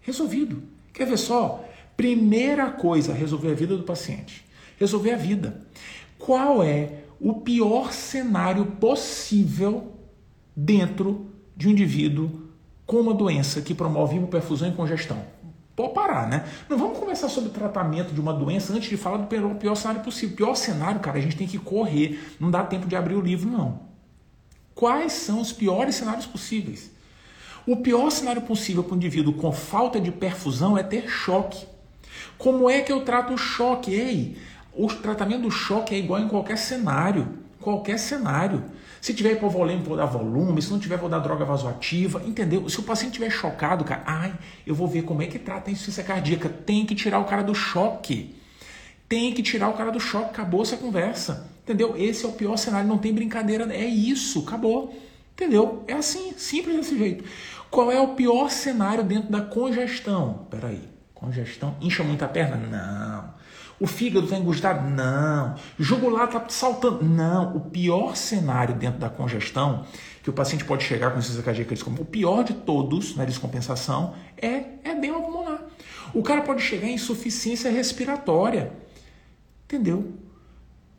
[0.00, 0.62] Resolvido.
[0.92, 1.64] Quer ver só?
[1.96, 4.44] Primeira coisa, resolver a vida do paciente.
[4.76, 5.60] Resolver a vida.
[6.18, 9.92] Qual é o pior cenário possível
[10.56, 12.42] dentro de um indivíduo
[12.84, 15.24] com uma doença que promove hipoperfusão e congestão?
[15.76, 16.44] Pode parar, né?
[16.68, 20.02] Não vamos conversar sobre tratamento de uma doença antes de falar do pior, pior cenário
[20.02, 20.36] possível.
[20.36, 22.36] Pior cenário, cara, a gente tem que correr.
[22.38, 23.80] Não dá tempo de abrir o livro, não.
[24.74, 26.92] Quais são os piores cenários possíveis?
[27.66, 31.66] O pior cenário possível para um indivíduo com falta de perfusão é ter choque.
[32.38, 33.92] Como é que eu trato o choque?
[33.92, 34.36] Ei,
[34.72, 37.43] o tratamento do choque é igual em qualquer cenário.
[37.64, 38.62] Qualquer cenário.
[39.00, 40.60] Se tiver hipovolêmico, vou dar volume.
[40.60, 42.22] Se não tiver, vou dar droga vasoativa.
[42.26, 42.68] Entendeu?
[42.68, 44.34] Se o paciente estiver chocado, cara, ai,
[44.66, 46.46] eu vou ver como é que trata a insuficiência cardíaca.
[46.46, 48.36] Tem que tirar o cara do choque.
[49.08, 50.26] Tem que tirar o cara do choque.
[50.26, 51.50] Acabou essa conversa.
[51.62, 51.94] Entendeu?
[51.96, 52.86] Esse é o pior cenário.
[52.86, 53.64] Não tem brincadeira.
[53.74, 54.40] É isso.
[54.40, 54.94] Acabou.
[55.32, 55.84] Entendeu?
[55.88, 56.34] É assim.
[56.36, 57.24] Simples desse jeito.
[57.70, 60.46] Qual é o pior cenário dentro da congestão?
[60.50, 60.82] Peraí.
[61.14, 61.74] Congestão.
[61.80, 62.56] Incha muito a perna?
[62.58, 63.43] Não.
[63.80, 64.88] O fígado está engustado?
[64.88, 65.54] Não.
[65.78, 67.04] O jugular está saltando?
[67.04, 67.56] Não.
[67.56, 69.84] O pior cenário dentro da congestão
[70.22, 74.64] que o paciente pode chegar com insuficiência cardíaca o pior de todos na descompensação é
[74.84, 75.60] edema pulmonar.
[76.14, 78.72] O cara pode chegar em insuficiência respiratória.
[79.64, 80.14] Entendeu?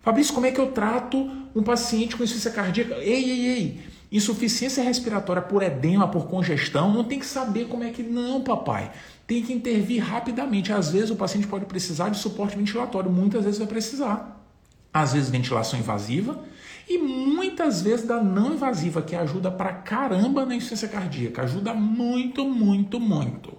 [0.01, 1.17] Fabrício, como é que eu trato
[1.55, 2.95] um paciente com insuficiência cardíaca?
[2.95, 3.79] Ei, ei, ei.
[4.11, 8.03] Insuficiência respiratória por edema, por congestão, não tem que saber como é que.
[8.03, 8.91] Não, papai
[9.27, 10.71] tem que intervir rapidamente.
[10.71, 14.43] Às vezes o paciente pode precisar de suporte ventilatório, muitas vezes vai precisar.
[14.93, 16.43] Às vezes ventilação invasiva
[16.87, 22.45] e muitas vezes da não invasiva, que ajuda pra caramba na insuficiência cardíaca, ajuda muito,
[22.45, 23.57] muito, muito.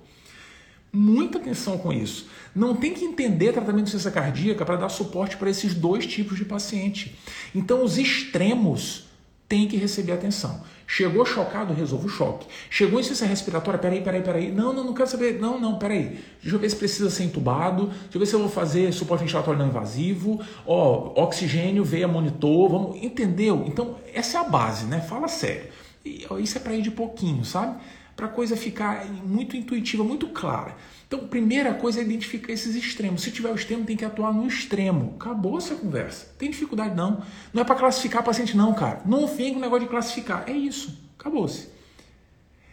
[0.93, 2.29] Muita atenção com isso.
[2.55, 6.39] Não tem que entender tratamento de insuficiência cardíaca para dar suporte para esses dois tipos
[6.39, 7.19] de paciente.
[7.55, 9.06] Então os extremos
[9.49, 10.63] têm que receber atenção.
[10.87, 12.47] Chegou chocado, resolvo o choque.
[12.71, 14.53] Chegou insuficiência respiratória, peraí, peraí, peraí.
[14.53, 15.41] Não, não, não quero saber.
[15.41, 16.21] Não, não, peraí.
[16.41, 17.87] Deixa eu ver se precisa ser entubado.
[17.87, 20.41] Deixa eu ver se eu vou fazer suporte ventilatório não invasivo.
[20.65, 22.71] Ó, oxigênio, veia monitor.
[22.71, 23.65] Vamos, entendeu?
[23.67, 25.01] Então, essa é a base, né?
[25.01, 25.67] Fala sério.
[26.05, 27.81] E, isso é para ir de pouquinho, sabe?
[28.17, 30.75] Para a coisa ficar muito intuitiva, muito clara.
[31.07, 33.21] Então, primeira coisa é identificar esses extremos.
[33.23, 35.15] Se tiver o extremo, tem que atuar no extremo.
[35.21, 36.27] Acabou essa conversa.
[36.39, 37.23] Tem dificuldade não.
[37.53, 39.03] Não é para classificar paciente não, cara.
[39.05, 40.45] Não vem com o negócio de classificar.
[40.49, 40.99] É isso.
[41.19, 41.69] Acabou-se.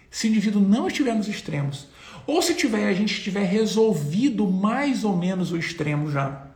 [0.10, 1.88] Se o indivíduo não estiver nos extremos,
[2.26, 6.48] ou se tiver a gente tiver resolvido mais ou menos o extremo já,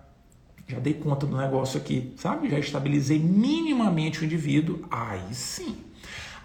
[0.68, 2.50] já dei conta do negócio aqui, sabe?
[2.50, 5.76] Já estabilizei minimamente o indivíduo, aí sim.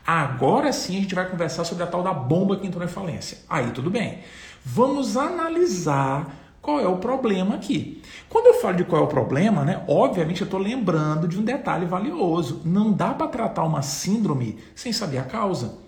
[0.06, 3.38] Agora sim a gente vai conversar sobre a tal da bomba que entrou em falência.
[3.48, 4.20] Aí tudo bem.
[4.64, 8.00] Vamos analisar qual é o problema aqui.
[8.28, 11.44] Quando eu falo de qual é o problema, né, obviamente eu estou lembrando de um
[11.44, 12.62] detalhe valioso.
[12.64, 15.78] Não dá para tratar uma síndrome sem saber a causa.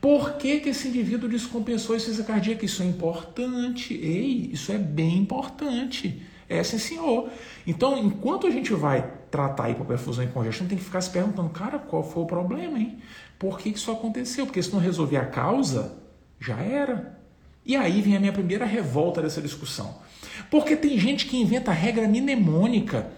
[0.00, 2.64] Por que, que esse indivíduo descompensou a insuficiência cardíaca?
[2.64, 3.94] Isso é importante.
[3.94, 6.22] Ei, isso é bem importante.
[6.52, 7.30] É sim, senhor.
[7.66, 11.78] Então, enquanto a gente vai tratar hipoperfusão e congestão, tem que ficar se perguntando, cara,
[11.78, 12.98] qual foi o problema, hein?
[13.38, 14.44] Por que isso aconteceu?
[14.44, 15.96] Porque se não resolver a causa,
[16.38, 17.18] já era.
[17.64, 19.96] E aí vem a minha primeira revolta dessa discussão.
[20.50, 23.08] Porque tem gente que inventa regra mnemônica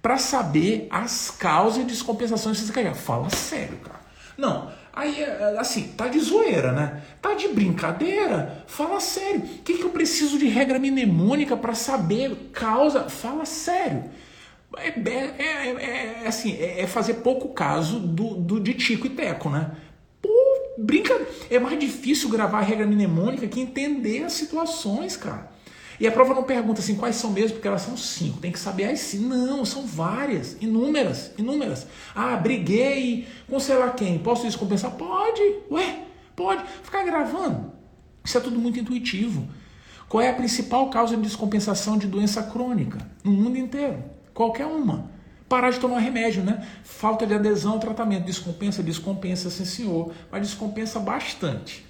[0.00, 2.94] para saber as causas de descompensação de.
[2.94, 4.00] Fala sério, cara.
[4.38, 5.22] Não, aí
[5.58, 7.02] assim, tá de zoeira, né?
[7.20, 8.64] Tá de brincadeira?
[8.66, 9.40] Fala sério.
[9.40, 13.10] O que, que eu preciso de regra mnemônica para saber causa?
[13.10, 14.04] Fala sério.
[14.78, 14.88] é,
[15.38, 19.70] é, é, é assim, é, fazer pouco caso do, do, de Tico e Teco, né?
[20.22, 20.28] Pô,
[20.78, 21.14] brinca,
[21.50, 25.55] é mais difícil gravar regra mnemônica que entender as situações, cara.
[25.98, 28.38] E a prova não pergunta assim quais são mesmo, porque elas são cinco.
[28.40, 29.28] Tem que saber as cinco.
[29.28, 31.86] Não, são várias, inúmeras, inúmeras.
[32.14, 34.18] Ah, briguei com sei lá quem.
[34.18, 34.92] Posso descompensar?
[34.92, 35.40] Pode.
[35.70, 36.02] Ué,
[36.34, 36.62] pode.
[36.82, 37.72] Ficar gravando.
[38.24, 39.48] Isso é tudo muito intuitivo.
[40.08, 44.04] Qual é a principal causa de descompensação de doença crônica no mundo inteiro?
[44.32, 45.10] Qualquer uma.
[45.48, 46.66] Parar de tomar remédio, né?
[46.84, 48.24] Falta de adesão ao tratamento.
[48.24, 50.12] Descompensa, descompensa, sim senhor.
[50.30, 51.86] Mas descompensa bastante.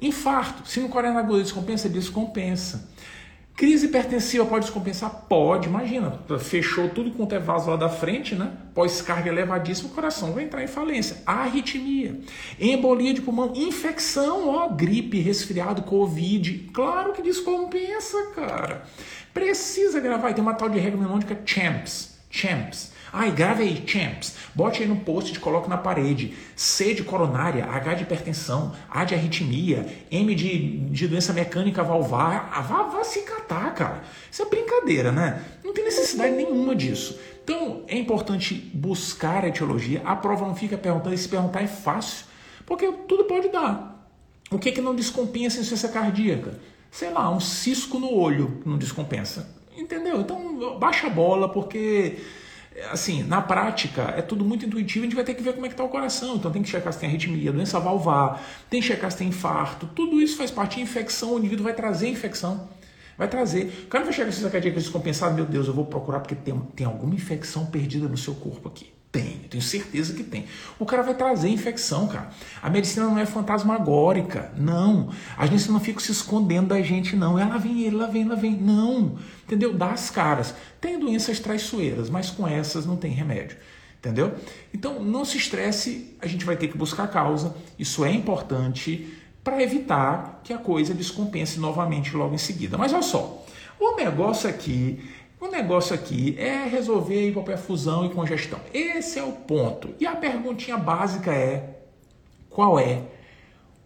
[0.00, 2.88] Infarto, sino coronariano agudo, descompensa, descompensa.
[3.56, 5.24] Crise hipertensiva pode descompensar?
[5.26, 8.52] Pode, imagina, fechou tudo quanto é vaso lá da frente, né?
[8.74, 11.22] Pós-carga elevadíssima, o coração vai entrar em falência.
[11.24, 12.20] Arritmia,
[12.60, 16.70] embolia de pulmão, infecção, ó, gripe, resfriado, covid.
[16.74, 18.82] Claro que descompensa, cara.
[19.32, 20.32] Precisa gravar.
[20.32, 22.18] E tem uma tal de regra mnemônica CHAMPS.
[22.30, 22.92] CHAMPS.
[23.18, 24.36] Ai, grave aí, champs.
[24.54, 26.34] Bote aí no post e coloque na parede.
[26.54, 32.50] C de coronária, H de hipertensão, A de arritmia, M de, de doença mecânica valvar.
[32.52, 34.02] Ah, vá, vá se catar, cara.
[34.30, 35.42] Isso é brincadeira, né?
[35.64, 37.18] Não tem necessidade nenhuma disso.
[37.42, 40.02] Então, é importante buscar a etiologia.
[40.04, 42.26] A prova não fica perguntando, e se perguntar é fácil,
[42.66, 44.10] porque tudo pode dar.
[44.50, 46.60] O que, que não descompensa em insuficiência cardíaca?
[46.90, 49.56] Sei lá, um cisco no olho não descompensa.
[49.74, 50.20] Entendeu?
[50.20, 52.18] Então, baixa a bola, porque
[52.90, 55.68] assim, na prática, é tudo muito intuitivo, a gente vai ter que ver como é
[55.68, 56.36] que está o coração.
[56.36, 59.86] Então tem que checar se tem arritmia, doença valvar, tem que checar se tem infarto.
[59.86, 62.68] Tudo isso faz parte de infecção, o indivíduo vai trazer infecção.
[63.16, 63.84] Vai trazer.
[63.84, 66.58] O cara vai chegar com essa cardíaca descompensado, meu Deus, eu vou procurar porque tem,
[66.74, 68.95] tem alguma infecção perdida no seu corpo aqui.
[69.16, 70.44] Tem, tenho certeza que tem.
[70.78, 72.28] O cara vai trazer infecção, cara.
[72.62, 75.08] A medicina não é fantasmagórica, não.
[75.38, 77.38] A gente não fica se escondendo da gente, não.
[77.38, 78.54] Ela vem, ela vem, ela vem.
[78.54, 79.72] Não, entendeu?
[79.72, 80.54] Dá as caras.
[80.82, 83.56] Tem doenças traiçoeiras, mas com essas não tem remédio.
[83.98, 84.34] Entendeu?
[84.74, 87.56] Então não se estresse, a gente vai ter que buscar a causa.
[87.78, 92.76] Isso é importante para evitar que a coisa descompense novamente logo em seguida.
[92.76, 93.46] Mas olha só,
[93.80, 95.00] o negócio aqui
[95.40, 98.58] o negócio aqui é resolver fusão e congestão.
[98.72, 99.94] Esse é o ponto.
[100.00, 101.80] E a perguntinha básica é:
[102.48, 103.02] qual é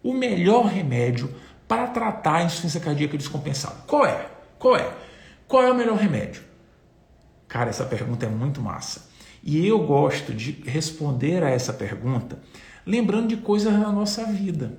[0.03, 1.33] o melhor remédio
[1.67, 3.75] para tratar a insuficiência cardíaca descompensada?
[3.87, 4.29] Qual é?
[4.57, 4.93] Qual é?
[5.47, 6.43] Qual é o melhor remédio?
[7.47, 9.09] Cara, essa pergunta é muito massa.
[9.43, 12.39] E eu gosto de responder a essa pergunta
[12.85, 14.77] lembrando de coisas da nossa vida.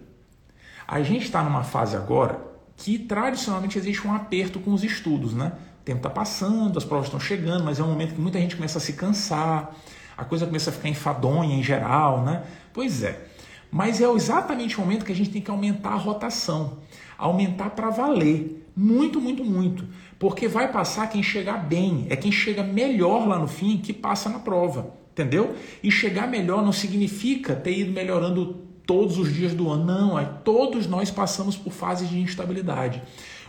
[0.86, 2.40] A gente está numa fase agora
[2.76, 5.52] que tradicionalmente existe um aperto com os estudos, né?
[5.82, 8.54] O tempo está passando, as provas estão chegando, mas é um momento que muita gente
[8.54, 9.74] começa a se cansar,
[10.16, 12.44] a coisa começa a ficar enfadonha em geral, né?
[12.72, 13.26] Pois é.
[13.68, 16.78] Mas é exatamente o momento que a gente tem que aumentar a rotação,
[17.18, 19.84] aumentar para valer, muito, muito, muito,
[20.20, 24.28] porque vai passar quem chegar bem, é quem chega melhor lá no fim que passa
[24.28, 25.56] na prova, entendeu?
[25.82, 28.54] E chegar melhor não significa ter ido melhorando
[28.86, 33.02] todos os dias do ano, não, é todos nós passamos por fases de instabilidade.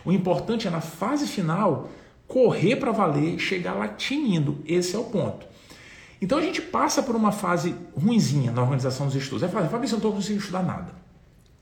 [0.04, 1.88] O importante é na fase final
[2.34, 4.58] correr para valer, chegar lá tinindo.
[4.66, 5.46] Esse é o ponto.
[6.20, 9.44] Então a gente passa por uma fase ruinzinha na organização dos estudos.
[9.44, 10.92] É fácil, Fabrício, eu não estou conseguindo estudar nada.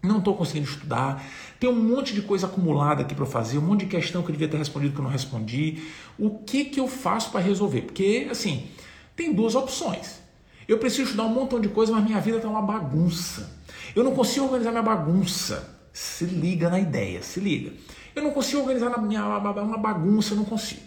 [0.02, 1.22] Não estou conseguindo estudar,
[1.60, 4.32] tem um monte de coisa acumulada aqui para fazer, um monte de questão que eu
[4.32, 5.82] devia ter respondido que eu não respondi.
[6.18, 7.82] O que, que eu faço para resolver?
[7.82, 8.66] Porque, assim,
[9.14, 10.22] tem duas opções.
[10.66, 13.60] Eu preciso estudar um montão de coisa, mas minha vida está uma bagunça.
[13.94, 15.78] Eu não consigo organizar minha bagunça.
[15.92, 17.72] Se liga na ideia, se liga.
[18.14, 20.82] Eu não consigo organizar na minha, uma bagunça, eu não consigo.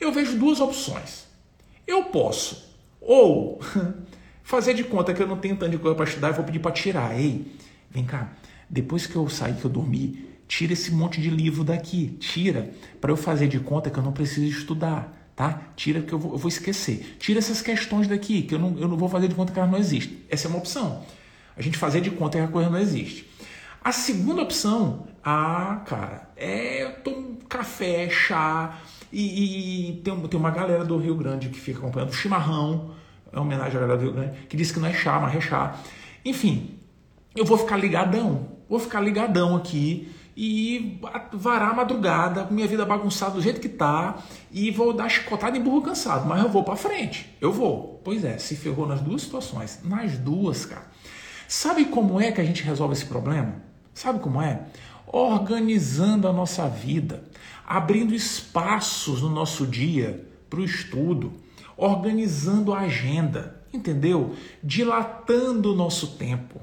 [0.00, 1.26] Eu vejo duas opções.
[1.86, 3.60] Eu posso ou
[4.42, 6.58] fazer de conta que eu não tenho tanto de coisa para estudar e vou pedir
[6.58, 7.18] para tirar.
[7.18, 7.46] Ei,
[7.90, 8.32] vem cá,
[8.68, 13.10] depois que eu sair, que eu dormi, tira esse monte de livro daqui, tira, para
[13.10, 15.62] eu fazer de conta que eu não preciso estudar, tá?
[15.76, 17.16] Tira que eu vou, eu vou esquecer.
[17.18, 19.70] Tira essas questões daqui, que eu não, eu não vou fazer de conta que elas
[19.70, 20.18] não existem.
[20.28, 21.04] Essa é uma opção.
[21.56, 23.29] A gente fazer de conta que a coisa não existe.
[23.82, 28.78] A segunda opção, ah, cara, é tomo café, chá,
[29.10, 32.90] e, e tem, tem uma galera do Rio Grande que fica acompanhando o chimarrão,
[33.32, 35.34] é uma homenagem à galera do Rio Grande, que diz que não é chá, mas
[35.34, 35.76] é chá.
[36.24, 36.78] Enfim,
[37.34, 41.00] eu vou ficar ligadão, vou ficar ligadão aqui e
[41.32, 44.18] varar a madrugada, com minha vida bagunçada do jeito que tá,
[44.52, 48.00] e vou dar chicotada em burro cansado, mas eu vou para frente, eu vou.
[48.04, 50.86] Pois é, se ferrou nas duas situações, nas duas, cara.
[51.48, 53.69] Sabe como é que a gente resolve esse problema?
[53.94, 54.66] Sabe como é?
[55.06, 57.24] Organizando a nossa vida,
[57.66, 61.32] abrindo espaços no nosso dia para o estudo,
[61.76, 64.34] organizando a agenda, entendeu?
[64.62, 66.60] Dilatando o nosso tempo.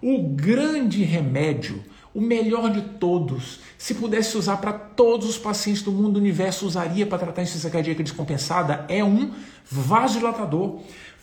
[0.00, 1.82] O grande remédio,
[2.14, 3.60] o melhor de todos.
[3.76, 7.70] Se pudesse usar para todos os pacientes do mundo do universo, usaria para tratar insuficiência
[7.70, 9.32] cardíaca descompensada, é um
[9.70, 10.80] vasodilatador.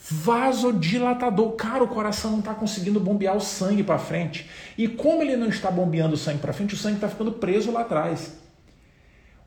[0.08, 1.54] Vasodilatador.
[1.54, 4.48] Cara, o coração não está conseguindo bombear o sangue para frente.
[4.78, 7.72] E como ele não está bombeando o sangue para frente, o sangue está ficando preso
[7.72, 8.34] lá atrás.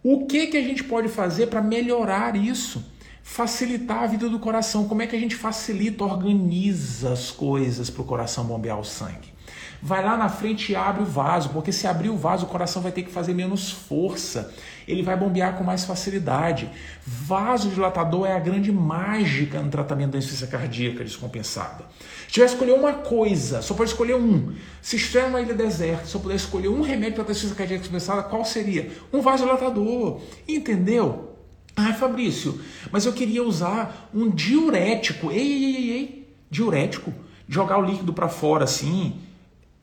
[0.02, 2.84] O que, que a gente pode fazer para melhorar isso?
[3.22, 4.88] Facilitar a vida do coração.
[4.88, 9.38] Como é que a gente facilita, organiza as coisas para o coração bombear o sangue?
[9.80, 12.82] Vai lá na frente e abre o vaso, porque se abrir o vaso, o coração
[12.82, 14.52] vai ter que fazer menos força.
[14.88, 16.68] Ele vai bombear com mais facilidade.
[17.06, 21.84] Vasodilatador é a grande mágica no tratamento da insuficiência cardíaca descompensada.
[22.26, 24.52] Se tiver escolher uma coisa, só pode escolher um.
[24.82, 27.82] Se estiver numa ilha deserta, se eu puder escolher um remédio para a insuficiência cardíaca
[27.82, 28.90] descompensada, qual seria?
[29.12, 30.20] Um vasodilatador.
[30.48, 31.36] Entendeu?
[31.76, 32.60] Ah, Fabrício,
[32.90, 35.30] mas eu queria usar um diurético.
[35.30, 36.34] Ei, ei, ei, ei.
[36.50, 37.14] Diurético.
[37.48, 39.27] Jogar o líquido para fora assim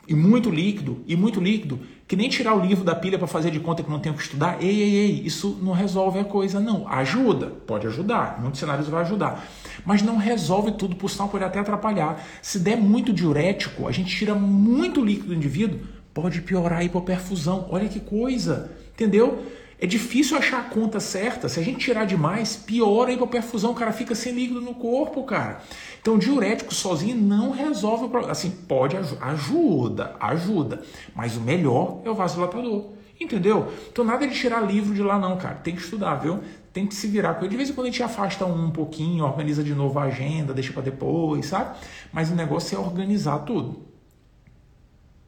[0.07, 3.51] e muito líquido, e muito líquido, que nem tirar o livro da pilha para fazer
[3.51, 6.59] de conta que não tenho que estudar, ei, ei, ei, isso não resolve a coisa,
[6.59, 6.87] não.
[6.87, 9.47] Ajuda, pode ajudar, muitos cenários vai ajudar,
[9.85, 12.23] mas não resolve tudo, por sinal pode até atrapalhar.
[12.41, 15.79] Se der muito diurético, a gente tira muito líquido do indivíduo,
[16.13, 17.67] pode piorar a hipoperfusão.
[17.69, 19.43] Olha que coisa, entendeu?
[19.79, 21.49] É difícil achar a conta certa.
[21.49, 25.23] Se a gente tirar demais, piora a hipoperfusão, o cara fica sem líquido no corpo,
[25.23, 25.61] cara.
[26.01, 28.31] Então, diurético sozinho não resolve o problema.
[28.31, 30.81] Assim, pode ajuda, ajuda,
[31.13, 32.93] mas o melhor é o vasodilatador.
[33.19, 33.71] Entendeu?
[33.91, 35.55] Então, nada de tirar livro de lá, não, cara.
[35.55, 36.41] Tem que estudar, viu?
[36.71, 37.49] Tem que se virar com ele.
[37.49, 40.53] De vez em quando a gente afasta um, um pouquinho, organiza de novo a agenda,
[40.53, 41.77] deixa para depois, sabe?
[42.11, 43.85] Mas o negócio é organizar tudo.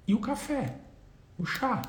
[0.06, 0.76] E o café?
[1.38, 1.82] O chá?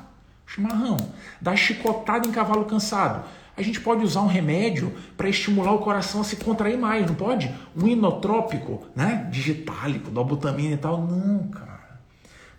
[0.49, 0.97] Chimarrão,
[1.39, 3.23] dá chicotada em cavalo cansado.
[3.55, 7.13] A gente pode usar um remédio para estimular o coração a se contrair mais, não
[7.13, 7.53] pode?
[7.75, 9.27] Um inotrópico, né?
[9.29, 11.01] Digitálico, dobutamina e tal.
[11.05, 11.99] Não, cara.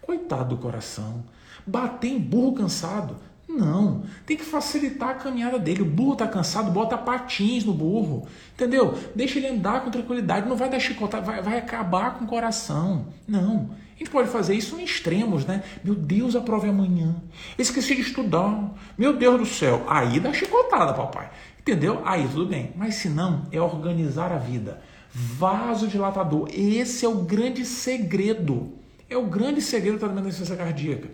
[0.02, 1.24] Coitado do coração.
[1.66, 3.16] Bater em burro cansado.
[3.56, 5.82] Não, tem que facilitar a caminhada dele.
[5.82, 8.96] O burro está cansado, bota patins no burro, entendeu?
[9.14, 13.06] Deixa ele andar com tranquilidade, não vai dar chicotada, vai, vai acabar com o coração.
[13.26, 15.62] Não, a gente pode fazer isso em extremos, né?
[15.82, 17.16] Meu Deus, a prova é amanhã.
[17.58, 18.72] Esqueci de estudar.
[18.96, 19.84] Meu Deus do céu.
[19.88, 21.30] Aí dá chicotada, papai.
[21.58, 22.00] Entendeu?
[22.04, 22.72] Aí tudo bem.
[22.76, 24.80] Mas se não, é organizar a vida.
[25.12, 26.48] Vasodilatador.
[26.50, 28.72] Esse é o grande segredo.
[29.08, 31.08] É o grande segredo do tratamento da insuficiência cardíaca.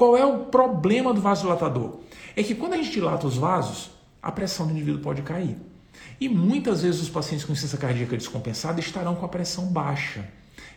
[0.00, 1.98] Qual é o problema do vasodilatador?
[2.34, 3.90] É que quando a gente dilata os vasos,
[4.22, 5.58] a pressão do indivíduo pode cair.
[6.18, 10.26] E muitas vezes os pacientes com insuficiência cardíaca descompensada estarão com a pressão baixa.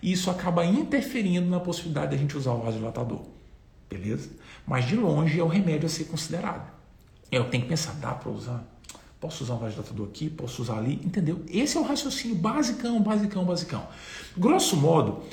[0.02, 3.22] E isso acaba interferindo na possibilidade de a gente usar o vasodilatador.
[3.90, 4.30] Beleza?
[4.68, 6.70] Mas de longe é o remédio a ser considerado.
[7.32, 8.62] Eu tenho que pensar, dá para usar?
[9.22, 11.46] Posso usar um vasodilatador aqui, posso usar ali, entendeu?
[11.48, 13.88] Esse é o raciocínio basicão, basicão, basicão.
[14.38, 15.24] Grosso modo,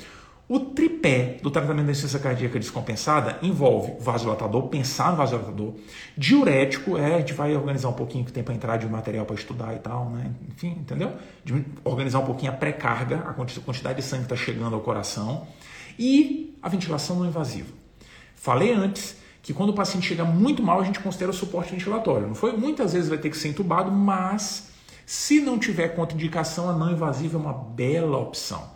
[0.53, 5.75] o tripé do tratamento da insuficiência cardíaca descompensada envolve vasodilatador, pensar no vasodilatador,
[6.17, 9.35] diurético, é, a gente vai organizar um pouquinho que tem para entrar de material para
[9.37, 10.29] estudar e tal, né?
[10.49, 11.13] Enfim, entendeu?
[11.45, 15.47] De organizar um pouquinho a pré-carga, a quantidade de sangue que está chegando ao coração,
[15.97, 17.71] e a ventilação não invasiva.
[18.35, 22.27] Falei antes que quando o paciente chega muito mal, a gente considera o suporte ventilatório.
[22.27, 22.51] Não foi?
[22.57, 24.69] Muitas vezes vai ter que ser entubado, mas
[25.05, 28.69] se não tiver contraindicação, a não invasiva é uma bela opção.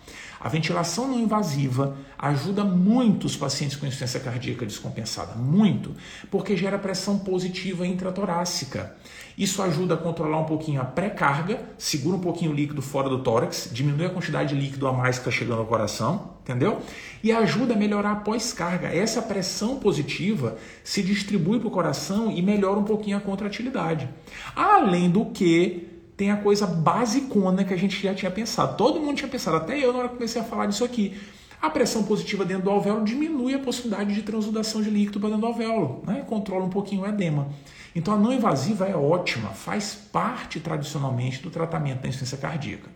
[0.45, 5.95] A ventilação não invasiva ajuda muito os pacientes com insuficiência cardíaca descompensada, muito,
[6.29, 8.95] porque gera pressão positiva intratorácica.
[9.35, 13.23] Isso ajuda a controlar um pouquinho a pré-carga, segura um pouquinho o líquido fora do
[13.23, 16.79] tórax, diminui a quantidade de líquido a mais que está chegando ao coração, entendeu?
[17.23, 18.89] E ajuda a melhorar a pós-carga.
[18.89, 24.07] Essa pressão positiva se distribui para o coração e melhora um pouquinho a contratilidade.
[24.55, 28.77] Além do que, tem a coisa basicona que a gente já tinha pensado.
[28.77, 31.17] Todo mundo tinha pensado, até eu na hora que comecei a falar disso aqui.
[31.61, 35.41] A pressão positiva dentro do alvéolo diminui a possibilidade de transudação de líquido para dentro
[35.41, 36.23] do alvéolo, né?
[36.27, 37.47] controla um pouquinho o edema.
[37.95, 42.94] Então a não invasiva é ótima, faz parte tradicionalmente do tratamento da insuficiência cardíaca.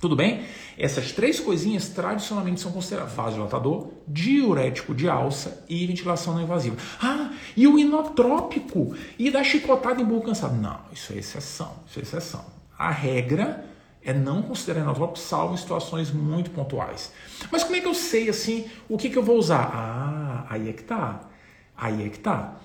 [0.00, 0.44] Tudo bem?
[0.78, 6.76] Essas três coisinhas tradicionalmente são consideradas vasodilatador, diurético de alça e ventilação não invasiva.
[7.02, 10.56] Ah, e o inotrópico e da chicotada em burro cansado.
[10.56, 12.44] Não, isso é exceção, isso é exceção.
[12.78, 13.66] A regra
[14.02, 17.12] é não considerar inotrópico salvo em situações muito pontuais.
[17.52, 19.70] Mas como é que eu sei assim o que, que eu vou usar?
[19.74, 21.28] Ah, aí é que tá.
[21.76, 22.56] Aí é que tá.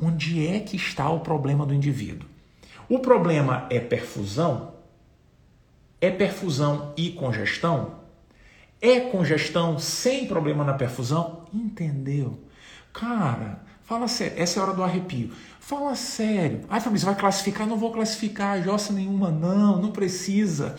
[0.00, 2.28] Onde é que está o problema do indivíduo?
[2.88, 4.79] O problema é perfusão?
[6.00, 8.00] É perfusão e congestão?
[8.80, 11.44] É congestão sem problema na perfusão?
[11.52, 12.38] Entendeu?
[12.92, 14.40] Cara, fala sério.
[14.40, 15.30] Essa é a hora do arrepio.
[15.60, 16.62] Fala sério.
[16.70, 17.66] Ai, Fabrício, vai classificar?
[17.66, 20.76] Não vou classificar jossa nenhuma, não, não precisa.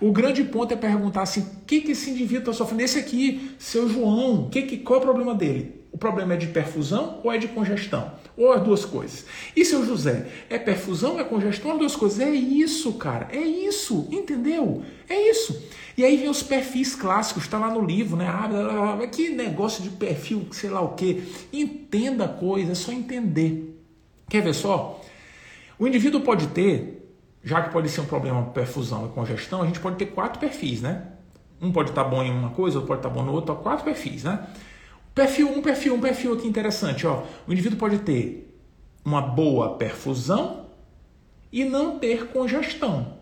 [0.00, 2.82] O grande ponto é perguntar assim: o que, que esse indivíduo está sofrendo?
[2.82, 5.82] Esse aqui, seu João, que, que, qual é o problema dele?
[5.92, 8.12] O problema é de perfusão ou é de congestão?
[8.36, 9.24] Ou as duas coisas?
[9.54, 12.18] E seu José, é perfusão, é congestão, as duas coisas?
[12.20, 14.82] É isso, cara, é isso, entendeu?
[15.08, 15.62] É isso.
[15.96, 18.26] E aí vem os perfis clássicos, está lá no livro, né?
[18.28, 21.22] Ah, que negócio de perfil, sei lá o quê.
[21.52, 23.80] Entenda a coisa, é só entender.
[24.28, 25.00] Quer ver só?
[25.78, 29.78] O indivíduo pode ter, já que pode ser um problema perfusão e congestão, a gente
[29.78, 31.08] pode ter quatro perfis, né?
[31.62, 33.54] Um pode estar tá bom em uma coisa, outro pode estar tá bom no outro,
[33.56, 34.46] quatro perfis, né?
[35.14, 37.22] Perfil 1, um, perfil 1, um, perfil aqui interessante, ó.
[37.46, 38.52] O indivíduo pode ter
[39.04, 40.66] uma boa perfusão
[41.52, 43.14] e não ter congestão.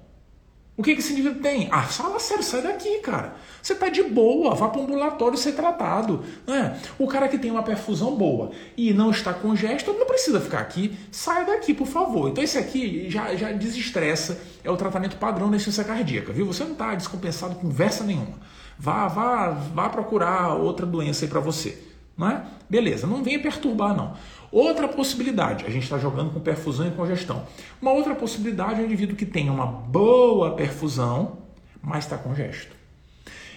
[0.75, 1.69] O que, que esse indivíduo tem?
[1.71, 3.37] Ah, fala sério, sai daqui, cara.
[3.61, 6.25] Você tá de boa, vá para o ambulatório ser tratado.
[6.47, 6.81] Né?
[6.99, 10.97] O cara que tem uma perfusão boa e não está congesto, não precisa ficar aqui.
[11.11, 12.31] Saia daqui, por favor.
[12.31, 16.47] Então esse aqui já, já desestressa, é o tratamento padrão da insuficiência cardíaca, viu?
[16.47, 18.39] Você não está descompensado com conversa nenhuma.
[18.79, 21.79] Vá, vá, vá procurar outra doença aí para você.
[22.17, 22.45] Não é?
[22.69, 24.15] Beleza, não venha perturbar, não.
[24.51, 27.47] Outra possibilidade, a gente está jogando com perfusão e congestão.
[27.81, 31.39] Uma outra possibilidade é o indivíduo que tem uma boa perfusão,
[31.83, 32.77] mas está congesto.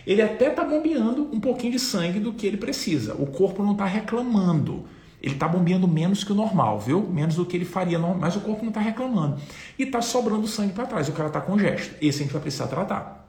[0.07, 3.13] Ele até está bombeando um pouquinho de sangue do que ele precisa.
[3.15, 4.85] O corpo não está reclamando.
[5.21, 7.01] Ele está bombeando menos que o normal, viu?
[7.01, 9.37] Menos do que ele faria, mas o corpo não está reclamando.
[9.77, 11.09] E está sobrando sangue para trás.
[11.09, 11.95] O cara está congesto.
[11.99, 13.24] Esse a gente vai precisar tratar.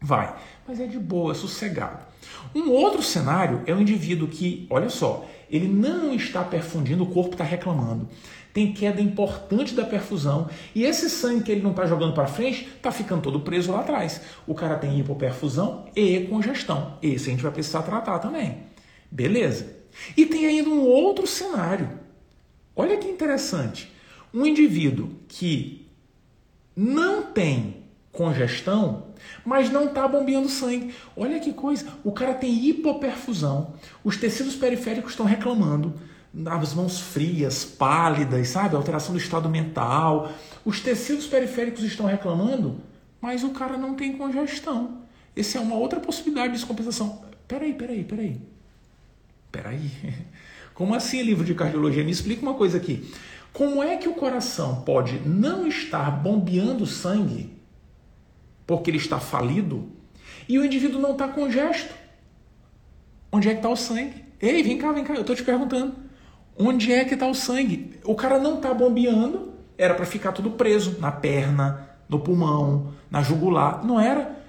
[0.00, 0.34] Vai.
[0.66, 2.04] Mas é de boa, é sossegado.
[2.54, 7.32] Um outro cenário é o indivíduo que, olha só, ele não está perfundindo, o corpo
[7.32, 8.08] está reclamando.
[8.52, 12.68] Tem queda importante da perfusão e esse sangue que ele não está jogando para frente
[12.76, 14.22] está ficando todo preso lá atrás.
[14.46, 16.98] O cara tem hipoperfusão e congestão.
[17.00, 18.58] Esse a gente vai precisar tratar também.
[19.08, 19.76] Beleza.
[20.16, 21.90] E tem ainda um outro cenário.
[22.74, 23.92] Olha que interessante.
[24.32, 25.88] Um indivíduo que
[26.74, 27.79] não tem
[28.20, 29.06] congestão,
[29.46, 30.94] mas não está bombeando sangue.
[31.16, 33.72] Olha que coisa, o cara tem hipoperfusão,
[34.04, 35.94] os tecidos periféricos estão reclamando,
[36.44, 38.76] as mãos frias, pálidas, sabe?
[38.76, 40.30] Alteração do estado mental.
[40.66, 42.78] Os tecidos periféricos estão reclamando,
[43.22, 44.98] mas o cara não tem congestão.
[45.34, 47.24] Essa é uma outra possibilidade de descompensação.
[47.48, 48.40] Peraí, peraí, peraí.
[49.50, 49.90] Peraí.
[50.74, 52.04] Como assim, livro de cardiologia?
[52.04, 53.10] Me explica uma coisa aqui.
[53.50, 57.59] Como é que o coração pode não estar bombeando sangue
[58.70, 59.90] porque ele está falido,
[60.48, 61.92] e o indivíduo não está congesto.
[63.32, 64.24] Onde é que está o sangue?
[64.40, 65.96] Ei, vem cá, vem cá, eu estou te perguntando.
[66.56, 67.98] Onde é que está o sangue?
[68.04, 73.22] O cara não está bombeando, era para ficar tudo preso na perna, no pulmão, na
[73.22, 73.84] jugular.
[73.84, 74.40] Não era.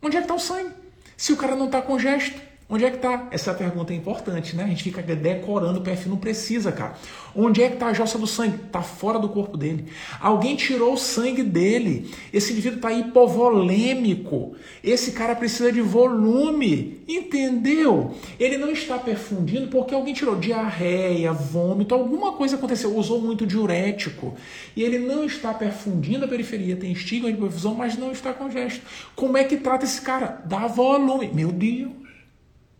[0.00, 0.70] Onde é que está o sangue?
[1.16, 2.40] Se o cara não está congesto,
[2.72, 3.28] Onde é que está?
[3.30, 4.64] Essa pergunta é importante, né?
[4.64, 6.94] A gente fica decorando o perfil, não precisa, cara.
[7.36, 8.56] Onde é que está a jossa do sangue?
[8.64, 9.92] Está fora do corpo dele.
[10.18, 12.10] Alguém tirou o sangue dele.
[12.32, 14.54] Esse indivíduo está hipovolêmico.
[14.82, 17.02] Esse cara precisa de volume.
[17.06, 18.14] Entendeu?
[18.40, 22.96] Ele não está perfundindo porque alguém tirou diarreia, vômito, alguma coisa aconteceu.
[22.96, 24.34] Usou muito diurético.
[24.74, 26.74] E ele não está perfundindo a periferia.
[26.74, 28.80] Tem estigma de perfusão, mas não está congesto.
[29.14, 30.40] Como é que trata esse cara?
[30.46, 31.30] Dá volume.
[31.34, 32.01] Meu Deus.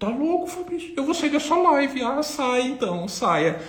[0.02, 0.94] Tá louco, Fabrício?
[0.96, 2.02] Eu vou sair dessa live.
[2.02, 3.62] Ah, sai então, saia.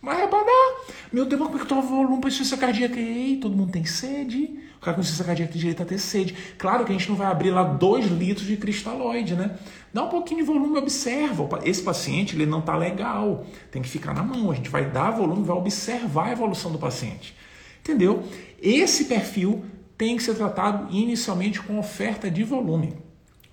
[0.00, 0.76] Mas pra dar.
[1.12, 3.00] Meu Deus, como é que tá o volume para insuficiência cardíaca?
[3.00, 4.60] Ei, todo mundo tem sede.
[4.76, 6.36] O cara com insuficiência cardíaca tem direito a ter sede.
[6.56, 9.58] Claro que a gente não vai abrir lá 2 litros de cristalóide, né?
[9.92, 11.48] Dá um pouquinho de volume, observa.
[11.64, 13.44] Esse paciente, ele não tá legal.
[13.72, 14.52] Tem que ficar na mão.
[14.52, 17.34] A gente vai dar volume, vai observar a evolução do paciente.
[17.80, 18.22] Entendeu?
[18.62, 19.64] Esse perfil
[19.98, 23.01] tem que ser tratado inicialmente com oferta de volume.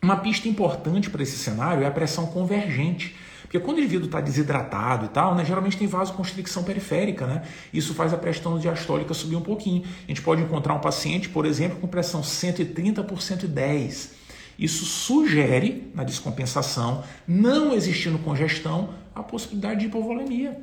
[0.01, 3.15] Uma pista importante para esse cenário é a pressão convergente.
[3.41, 7.41] Porque quando o indivíduo está desidratado e tal, né, geralmente tem vasoconstricção periférica, né?
[7.73, 9.83] Isso faz a pressão diastólica subir um pouquinho.
[10.05, 14.11] A gente pode encontrar um paciente, por exemplo, com pressão 130 por 110.
[14.57, 20.59] Isso sugere, na descompensação, não existindo congestão, a possibilidade de hipovolemia.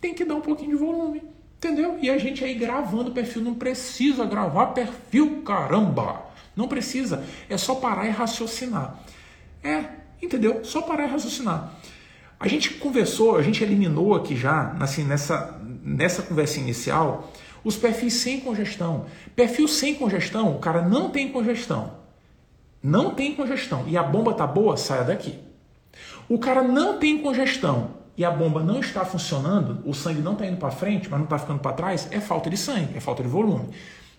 [0.00, 1.22] Tem que dar um pouquinho de volume,
[1.56, 1.98] entendeu?
[2.02, 6.26] E a gente aí gravando o perfil, não precisa gravar perfil, caramba!
[6.56, 8.98] Não precisa, é só parar e raciocinar.
[9.62, 9.84] É,
[10.22, 10.64] entendeu?
[10.64, 11.74] Só parar e raciocinar.
[12.40, 17.30] A gente conversou, a gente eliminou aqui já, assim, nessa, nessa conversa inicial,
[17.62, 19.06] os perfis sem congestão.
[19.34, 21.94] Perfil sem congestão, o cara não tem congestão.
[22.82, 23.84] Não tem congestão.
[23.86, 25.38] E a bomba tá boa, saia daqui.
[26.28, 30.46] O cara não tem congestão e a bomba não está funcionando, o sangue não está
[30.46, 33.22] indo para frente, mas não está ficando para trás, é falta de sangue, é falta
[33.22, 33.68] de volume.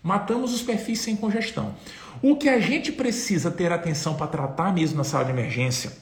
[0.02, 1.74] Matamos os perfis sem congestão.
[2.22, 5.92] O que a gente precisa ter atenção para tratar mesmo na sala de emergência,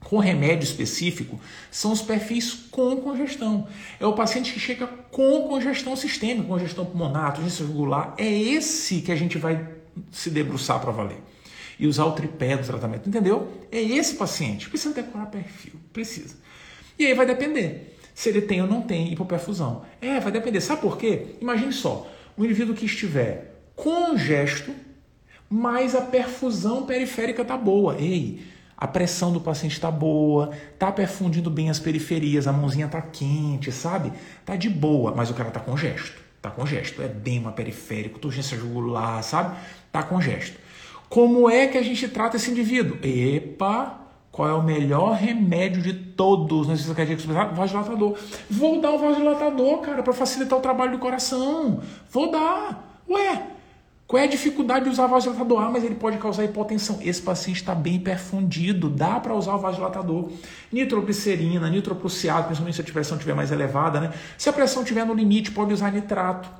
[0.00, 1.40] com remédio específico,
[1.70, 3.66] são os perfis com congestão.
[3.98, 8.14] É o paciente que chega com congestão sistêmica, congestão pulmonar, urgência regular.
[8.16, 9.66] É esse que a gente vai
[10.12, 11.18] se debruçar para valer.
[11.78, 13.52] E usar o tripé do tratamento, entendeu?
[13.70, 14.70] É esse paciente.
[14.70, 16.36] Precisa decorar perfil, precisa.
[16.98, 19.82] E aí vai depender se ele tem ou não tem hipoperfusão.
[20.00, 20.60] É, vai depender.
[20.60, 21.36] Sabe por quê?
[21.40, 24.74] Imagine só, um indivíduo que estiver congesto,
[25.48, 27.96] mas a perfusão periférica tá boa.
[27.98, 28.42] Ei,
[28.76, 33.72] a pressão do paciente está boa, tá perfundindo bem as periferias, a mãozinha tá quente,
[33.72, 34.12] sabe?
[34.44, 36.26] Tá de boa, mas o cara tá congesto.
[36.42, 39.56] Tá congesto, é edema periférico, turgência jugular, sabe?
[39.90, 40.58] Tá congesto.
[41.08, 42.98] Como é que a gente trata esse indivíduo?
[43.02, 44.05] Epa,
[44.36, 46.68] qual é o melhor remédio de todos?
[46.68, 48.18] Não sei se quer dizer vasodilatador.
[48.50, 51.80] Vou dar o vasodilatador, cara, para facilitar o trabalho do coração.
[52.10, 53.00] Vou dar.
[53.08, 53.46] Ué,
[54.06, 55.62] qual é a dificuldade de usar vasodilatador?
[55.62, 56.98] Ah, mas ele pode causar hipotensão.
[57.00, 60.30] Esse paciente está bem perfundido, dá para usar o vasodilatador.
[60.70, 64.12] Nitroglicerina, nitroprusiado, principalmente se a pressão estiver mais elevada, né?
[64.36, 66.50] Se a pressão estiver no limite, pode usar nitrato.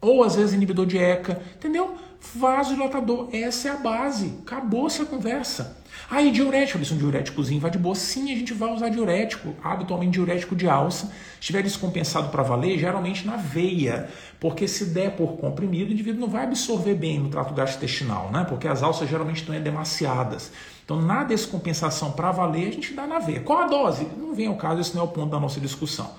[0.00, 1.96] Ou às vezes inibidor de ECA, entendeu?
[2.34, 4.32] Vasodilatador, essa é a base.
[4.42, 5.76] Acabou-se a conversa.
[6.08, 7.94] Aí, diurético, isso um diuréticozinho vai de boa.
[7.94, 11.06] Sim, a gente vai usar diurético, habitualmente diurético de alça.
[11.06, 14.08] Se estiver descompensado para valer, geralmente na veia,
[14.38, 18.44] porque se der por comprimido, o indivíduo não vai absorver bem no trato gastrointestinal, né?
[18.48, 20.52] Porque as alças geralmente estão demasiadas.
[20.84, 23.40] Então, na descompensação para valer, a gente dá na veia.
[23.40, 24.06] Qual a dose?
[24.16, 26.12] Não vem ao caso, esse não é o ponto da nossa discussão.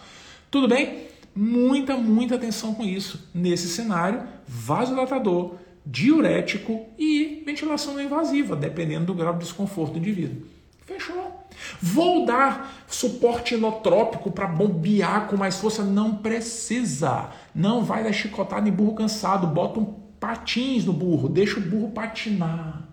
[0.51, 1.08] Tudo bem?
[1.34, 3.30] Muita, muita atenção com isso.
[3.34, 5.55] Nesse cenário, vasodilatador
[5.89, 10.45] diurético e ventilação não invasiva, dependendo do grau de desconforto do indivíduo.
[10.85, 11.47] Fechou.
[11.81, 15.83] Vou dar suporte inotrópico para bombear com mais força?
[15.83, 17.29] Não precisa.
[17.55, 19.47] Não vai dar chicotada em burro cansado.
[19.47, 19.85] Bota um
[20.19, 22.83] patins no burro, deixa o burro patinar.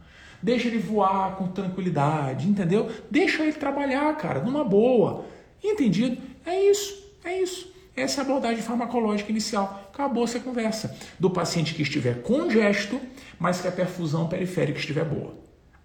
[0.42, 2.90] Deixa ele voar com tranquilidade, entendeu?
[3.11, 5.24] Deixa ele trabalhar, cara, numa boa.
[5.62, 6.20] Entendido?
[6.45, 7.74] É isso, é isso.
[7.97, 9.88] Essa é a abordagem farmacológica inicial.
[9.92, 10.97] Acabou-se a conversa.
[11.18, 13.01] Do paciente que estiver congesto,
[13.38, 15.34] mas que a perfusão periférica estiver boa.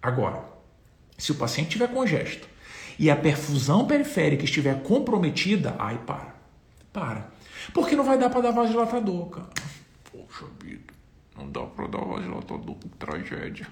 [0.02, 0.44] Agora,
[1.16, 2.48] se o paciente estiver congesto
[2.98, 6.34] e a perfusão periférica estiver comprometida, aí para.
[6.92, 7.28] Para.
[7.72, 9.50] Porque não vai dar para dar vasodilatador, cara.
[10.10, 10.92] Poxa vida,
[11.36, 13.68] não dá para dar vasodilatador, tragédia.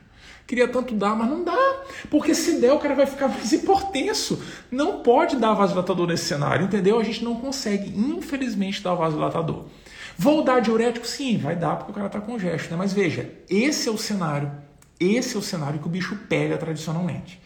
[0.48, 1.82] Queria tanto dar, mas não dá.
[2.10, 4.42] Porque se der, o cara vai ficar mais hipotenso.
[4.70, 6.98] Não pode dar vasodilatador nesse cenário, entendeu?
[6.98, 9.66] A gente não consegue, infelizmente, dar vasodilatador.
[10.16, 11.06] Vou dar diurético?
[11.06, 12.76] Sim, vai dar porque o cara está com gesto, né?
[12.78, 14.50] Mas veja, esse é o cenário,
[14.98, 17.38] esse é o cenário que o bicho pega tradicionalmente.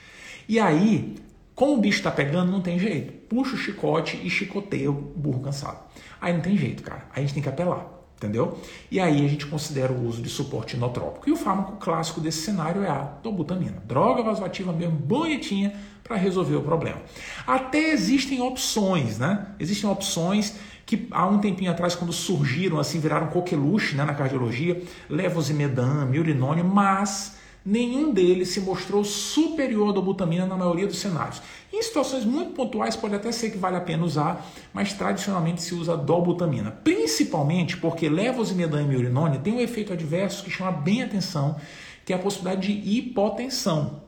[0.49, 1.17] E aí,
[1.57, 3.13] como o bicho está pegando, não tem jeito.
[3.29, 5.81] Puxa o chicote e chicoteia o burro cansado.
[6.21, 7.09] Aí não tem jeito, cara.
[7.13, 8.59] Aí a gente tem que apelar entendeu?
[8.91, 11.29] E aí a gente considera o uso de suporte inotrópico.
[11.29, 16.57] E o fármaco clássico desse cenário é a dobutamina, droga vasoativa mesmo, bonitinha para resolver
[16.57, 17.01] o problema.
[17.47, 19.47] Até existem opções, né?
[19.59, 24.83] Existem opções que há um tempinho atrás, quando surgiram, assim, viraram coqueluche né, na cardiologia,
[25.09, 31.41] levosimedan, urinônio, mas nenhum deles se mostrou superior à dobutamina na maioria dos cenários.
[31.73, 35.75] Em situações muito pontuais pode até ser que vale a pena usar, mas tradicionalmente se
[35.75, 41.57] usa dobutamina, principalmente porque levosimedan e urinone tem um efeito adverso que chama bem atenção,
[42.05, 44.03] que é a possibilidade de hipotensão.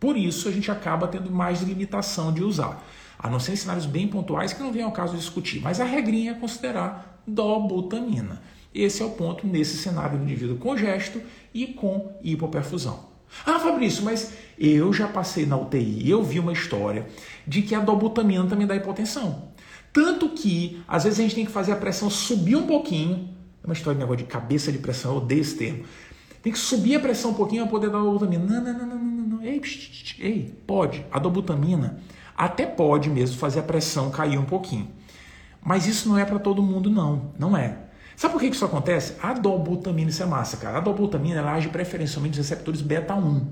[0.00, 2.84] Por isso a gente acaba tendo mais limitação de usar,
[3.18, 5.80] a não ser em cenários bem pontuais que não vem ao caso de discutir, mas
[5.80, 8.42] a regrinha é considerar dobutamina.
[8.74, 11.20] Esse é o ponto nesse cenário do indivíduo congesto
[11.52, 13.14] e com hipoperfusão.
[13.46, 17.06] Ah, Fabrício, mas eu já passei na UTI eu vi uma história
[17.46, 19.48] de que a dobutamina também dá hipotensão.
[19.92, 23.28] Tanto que, às vezes, a gente tem que fazer a pressão subir um pouquinho.
[23.62, 25.84] É uma história de negócio de cabeça de pressão, eu odeio esse termo.
[26.42, 28.44] Tem que subir a pressão um pouquinho para poder dar a dobutamina.
[28.44, 29.42] Não, não, não, não, não, não.
[29.42, 29.62] Ei,
[30.18, 31.06] ei, pode.
[31.12, 32.00] A dobutamina
[32.36, 34.88] até pode mesmo fazer a pressão cair um pouquinho.
[35.64, 37.32] Mas isso não é para todo mundo, não.
[37.38, 37.78] Não é.
[38.16, 39.14] Sabe por que isso acontece?
[39.22, 40.78] A dobutamina, isso é massa, cara.
[40.78, 43.46] A dobutamina ela age preferencialmente nos receptores beta 1.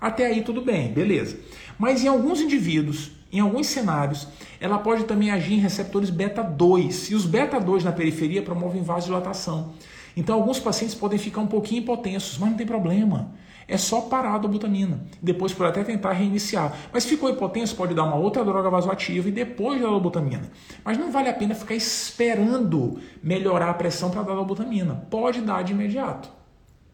[0.00, 1.36] Até aí tudo bem, beleza.
[1.78, 4.28] Mas em alguns indivíduos, em alguns cenários,
[4.60, 7.10] ela pode também agir em receptores beta 2.
[7.10, 9.72] E os beta 2 na periferia promovem vasodilatação.
[10.16, 13.30] Então alguns pacientes podem ficar um pouquinho hipotensos, mas não tem problema.
[13.68, 15.00] É só parar a dobutamina.
[15.20, 16.72] Depois pode até tentar reiniciar.
[16.92, 20.50] Mas ficou hipotenso, pode dar uma outra droga vasoativa e depois dar a dobutamina.
[20.84, 25.06] Mas não vale a pena ficar esperando melhorar a pressão para dar a dobutamina.
[25.10, 26.30] Pode dar de imediato.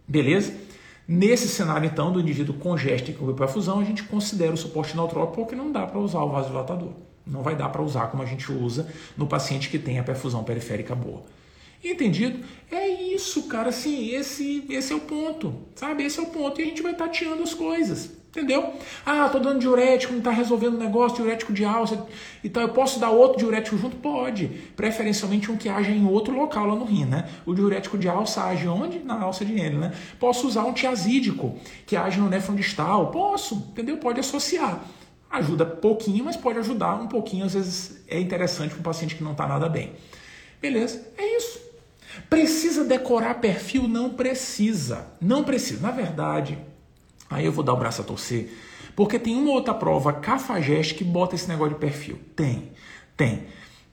[0.09, 0.55] Beleza?
[1.07, 5.43] Nesse cenário, então, do indivíduo congesto e com perfusão, a gente considera o suporte neutrópico
[5.43, 6.93] porque não dá para usar o vasodilatador.
[7.27, 10.43] Não vai dar para usar como a gente usa no paciente que tem a perfusão
[10.43, 11.23] periférica boa.
[11.85, 12.45] Entendido?
[12.70, 13.70] É isso, cara.
[13.70, 16.05] Assim, esse, esse é o ponto, sabe?
[16.05, 16.61] Esse é o ponto.
[16.61, 18.74] E a gente vai tateando as coisas, entendeu?
[19.05, 22.07] Ah, tô dando diurético, não tá resolvendo o negócio, diurético de alça.
[22.45, 23.97] Então eu posso dar outro diurético junto?
[23.97, 24.47] Pode.
[24.76, 27.28] Preferencialmente um que haja em outro local lá no rim, né?
[27.45, 29.01] O diurético de alça age onde?
[29.01, 29.93] Na alça de N, né?
[30.20, 33.11] Posso usar um tiazídico que age no nefron distal?
[33.11, 33.97] Posso, entendeu?
[33.97, 34.85] Pode associar.
[35.28, 39.24] Ajuda pouquinho, mas pode ajudar um pouquinho, às vezes é interessante para um paciente que
[39.24, 39.93] não está nada bem.
[40.61, 41.62] Beleza, é isso.
[42.33, 43.87] Precisa decorar perfil?
[43.87, 45.07] Não precisa.
[45.20, 45.83] Não precisa.
[45.83, 46.57] Na verdade,
[47.28, 48.51] aí eu vou dar o braço a torcer,
[48.97, 52.18] porque tem uma outra prova, Cafageste, que bota esse negócio de perfil.
[52.35, 52.72] Tem,
[53.18, 53.45] tem.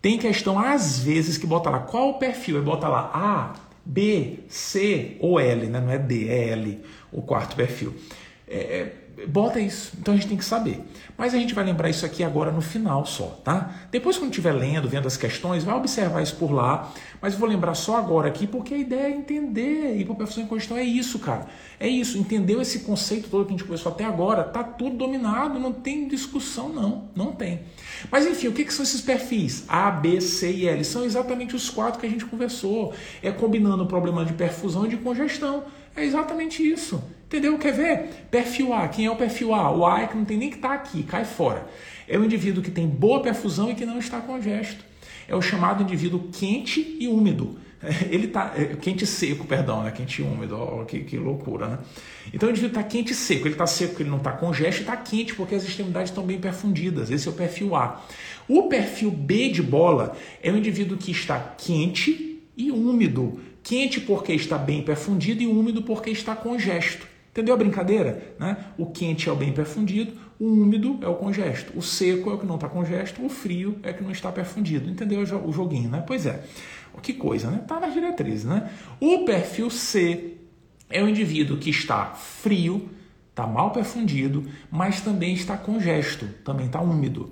[0.02, 4.40] Tem questão, às vezes, que bota lá qual o perfil, e bota lá A, B,
[4.48, 5.82] C ou L, né?
[5.82, 6.82] não é D, é L,
[7.12, 7.94] o quarto perfil.
[8.48, 8.96] É, é
[9.28, 9.94] bota isso.
[10.00, 10.82] Então a gente tem que saber.
[11.18, 13.74] Mas a gente vai lembrar isso aqui agora no final só, tá?
[13.92, 16.92] Depois, quando estiver lendo, vendo as questões, vai observar isso por lá.
[17.22, 19.98] Mas vou lembrar só agora aqui, porque a ideia é entender.
[19.98, 21.48] E professor em questão é isso, cara.
[21.80, 22.18] É isso.
[22.18, 24.44] Entendeu esse conceito todo que a gente conversou até agora?
[24.44, 27.10] Tá tudo dominado, não tem discussão, não.
[27.16, 27.62] Não tem.
[28.12, 29.66] Mas enfim, o que, que são esses perfis?
[29.68, 30.84] A, B, C e L.
[30.84, 32.94] São exatamente os quatro que a gente conversou.
[33.22, 35.64] É combinando o problema de perfusão e de congestão.
[35.96, 37.02] É exatamente isso.
[37.30, 37.60] Entendeu?
[37.60, 38.26] Quer ver?
[38.32, 38.88] Perfil A.
[38.88, 39.72] Quem é o perfil A?
[39.72, 41.68] O A é que não tem nem que estar tá aqui, cai fora.
[42.08, 44.84] É o indivíduo que tem boa perfusão e que não está congesto.
[45.28, 47.60] É o chamado indivíduo quente e úmido.
[48.10, 49.92] Ele está é, quente e seco, perdão, né?
[49.92, 51.78] Quente e úmido, oh, que, que loucura, né?
[52.34, 53.46] Então o indivíduo está quente e seco.
[53.46, 56.26] Ele está seco porque ele não está congesto e está quente porque as extremidades estão
[56.26, 57.12] bem perfundidas.
[57.12, 58.04] Esse é o perfil A.
[58.48, 63.40] O perfil B de bola é o indivíduo que está quente e úmido.
[63.62, 67.09] Quente porque está bem perfundido e úmido porque está congesto.
[67.32, 68.36] Entendeu a brincadeira?
[68.40, 68.58] Né?
[68.78, 72.38] O quente é o bem perfundido, o úmido é o congesto, o seco é o
[72.38, 74.90] que não está congesto, o frio é o que não está perfundido.
[74.90, 76.04] Entendeu o joguinho, né?
[76.06, 76.44] Pois é.
[77.02, 77.64] Que coisa, né?
[77.68, 78.70] Tá nas diretrizes, né?
[79.00, 80.38] O perfil C
[80.90, 82.90] é o indivíduo que está frio,
[83.30, 87.32] está mal perfundido, mas também está congesto, também está úmido.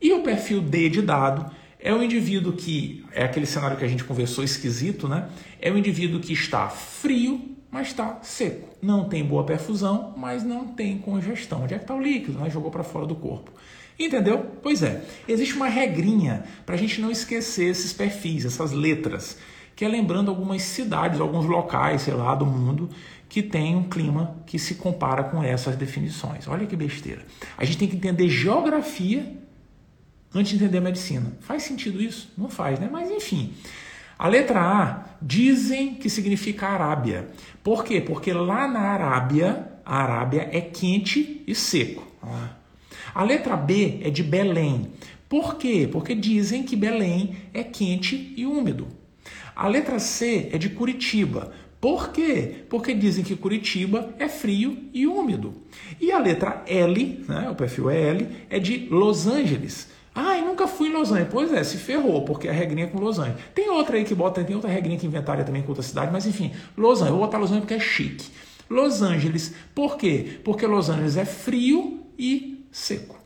[0.00, 1.50] E o perfil D de dado
[1.80, 5.28] é o indivíduo que é aquele cenário que a gente conversou esquisito, né?
[5.60, 8.68] É o indivíduo que está frio, mas está seco.
[8.80, 11.64] Não tem boa perfusão, mas não tem congestão.
[11.64, 12.38] Onde é que está o líquido?
[12.38, 12.50] Né?
[12.50, 13.52] Jogou para fora do corpo.
[13.98, 14.52] Entendeu?
[14.62, 15.04] Pois é.
[15.26, 19.38] Existe uma regrinha para a gente não esquecer esses perfis, essas letras,
[19.74, 22.90] que é lembrando algumas cidades, alguns locais, sei lá, do mundo,
[23.28, 26.46] que tem um clima que se compara com essas definições.
[26.46, 27.22] Olha que besteira.
[27.56, 29.36] A gente tem que entender geografia
[30.34, 31.32] antes de entender medicina.
[31.40, 32.30] Faz sentido isso?
[32.36, 32.88] Não faz, né?
[32.90, 33.54] Mas enfim.
[34.18, 37.28] A letra A dizem que significa Arábia.
[37.62, 38.00] Por quê?
[38.00, 42.06] Porque lá na Arábia, a Arábia é quente e seco.
[43.14, 44.90] A letra B é de Belém.
[45.28, 45.88] Por quê?
[45.90, 48.88] Porque dizem que Belém é quente e úmido.
[49.54, 51.52] A letra C é de Curitiba.
[51.80, 52.64] Por quê?
[52.70, 55.54] Porque dizem que Curitiba é frio e úmido.
[56.00, 59.88] E a letra L, né, o perfil é L, é de Los Angeles.
[60.16, 61.28] Ah, eu nunca fui em Los Angeles.
[61.30, 63.34] Pois é, se ferrou, porque a regrinha é com Angeles.
[63.54, 66.26] Tem outra aí que bota, tem outra regrinha que inventaria também com outra cidade, mas
[66.26, 67.10] enfim, Los Angeles.
[67.10, 68.30] Eu vou botar Los Angeles porque é chique.
[68.70, 70.40] Los Angeles, por quê?
[70.42, 73.16] Porque Los Angeles é frio e seco.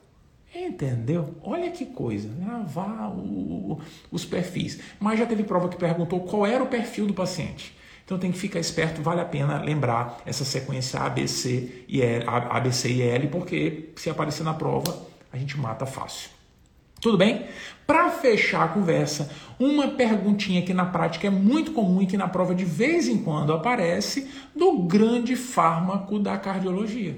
[0.52, 1.36] Entendeu?
[1.44, 2.28] Olha que coisa.
[2.44, 3.80] Lavar o, o,
[4.10, 4.80] os perfis.
[4.98, 7.72] Mas já teve prova que perguntou qual era o perfil do paciente.
[8.04, 12.90] Então tem que ficar esperto, vale a pena lembrar essa sequência ABC e L, ABC
[12.90, 16.39] e L, porque se aparecer na prova, a gente mata fácil.
[17.00, 17.46] Tudo bem?
[17.86, 22.28] Para fechar a conversa, uma perguntinha que na prática é muito comum e que na
[22.28, 27.16] prova de vez em quando aparece do grande fármaco da cardiologia.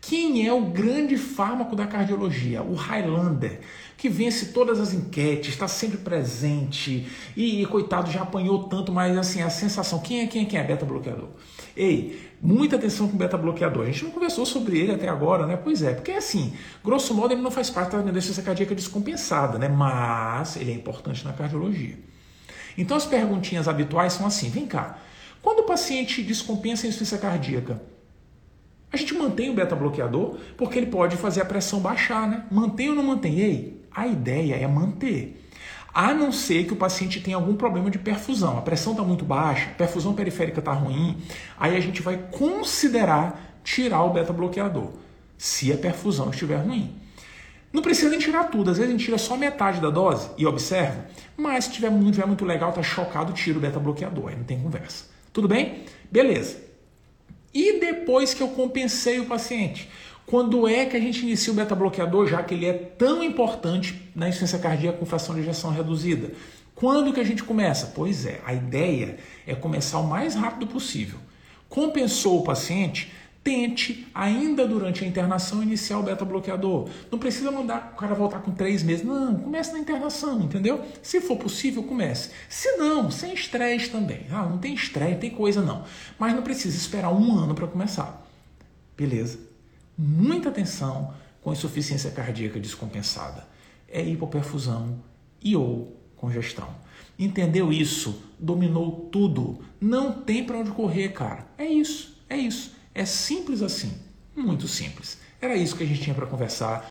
[0.00, 2.62] Quem é o grande fármaco da cardiologia?
[2.62, 3.60] O Highlander,
[3.96, 9.40] que vence todas as enquetes, está sempre presente e, coitado, já apanhou tanto, mas assim,
[9.40, 11.28] a sensação, quem é quem é quem é beta bloqueador?
[11.74, 13.84] Ei, muita atenção com o beta bloqueador.
[13.84, 15.56] A gente não conversou sobre ele até agora, né?
[15.56, 16.52] Pois é, porque assim,
[16.84, 19.66] grosso modo ele não faz parte da insuficiência cardíaca descompensada, né?
[19.66, 21.98] Mas ele é importante na cardiologia.
[22.76, 24.98] Então as perguntinhas habituais são assim: vem cá,
[25.40, 27.80] quando o paciente descompensa a insuficiência cardíaca,
[28.92, 32.44] a gente mantém o beta bloqueador porque ele pode fazer a pressão baixar, né?
[32.50, 33.40] Mantém ou não mantém?
[33.40, 35.43] Ei, a ideia é manter
[35.94, 38.58] a não ser que o paciente tenha algum problema de perfusão.
[38.58, 41.22] A pressão está muito baixa, a perfusão periférica está ruim,
[41.56, 44.90] aí a gente vai considerar tirar o beta-bloqueador,
[45.38, 46.92] se a perfusão estiver ruim.
[47.72, 50.44] Não precisa nem tirar tudo, às vezes a gente tira só metade da dose e
[50.44, 54.44] observa, mas se tiver muito, tiver muito legal, tá chocado, tira o beta-bloqueador, aí não
[54.44, 55.06] tem conversa.
[55.32, 55.84] Tudo bem?
[56.10, 56.58] Beleza.
[57.52, 59.88] E depois que eu compensei o paciente?
[60.26, 64.28] Quando é que a gente inicia o beta-bloqueador, já que ele é tão importante na
[64.28, 66.32] insuficiência cardíaca com fração de ejeção reduzida?
[66.74, 67.92] Quando que a gente começa?
[67.94, 71.18] Pois é, a ideia é começar o mais rápido possível.
[71.68, 73.12] Compensou o paciente,
[73.44, 76.88] tente, ainda durante a internação, iniciar o beta-bloqueador.
[77.12, 79.04] Não precisa mandar o cara voltar com três meses.
[79.04, 80.82] Não, comece na internação, entendeu?
[81.02, 82.30] Se for possível, comece.
[82.48, 84.26] Se não, sem estresse também.
[84.30, 85.84] Ah, não tem estresse, tem coisa não.
[86.18, 88.26] Mas não precisa esperar um ano para começar.
[88.96, 89.53] Beleza?
[89.96, 93.46] Muita atenção com insuficiência cardíaca descompensada?
[93.88, 94.98] É hipoperfusão
[95.42, 96.68] e ou congestão.
[97.18, 98.22] Entendeu isso?
[98.38, 99.60] Dominou tudo.
[99.80, 101.46] Não tem para onde correr, cara.
[101.56, 102.74] É isso, é isso.
[102.94, 103.92] É simples assim.
[104.34, 105.18] Muito simples.
[105.40, 106.82] Era isso que a gente tinha para conversar.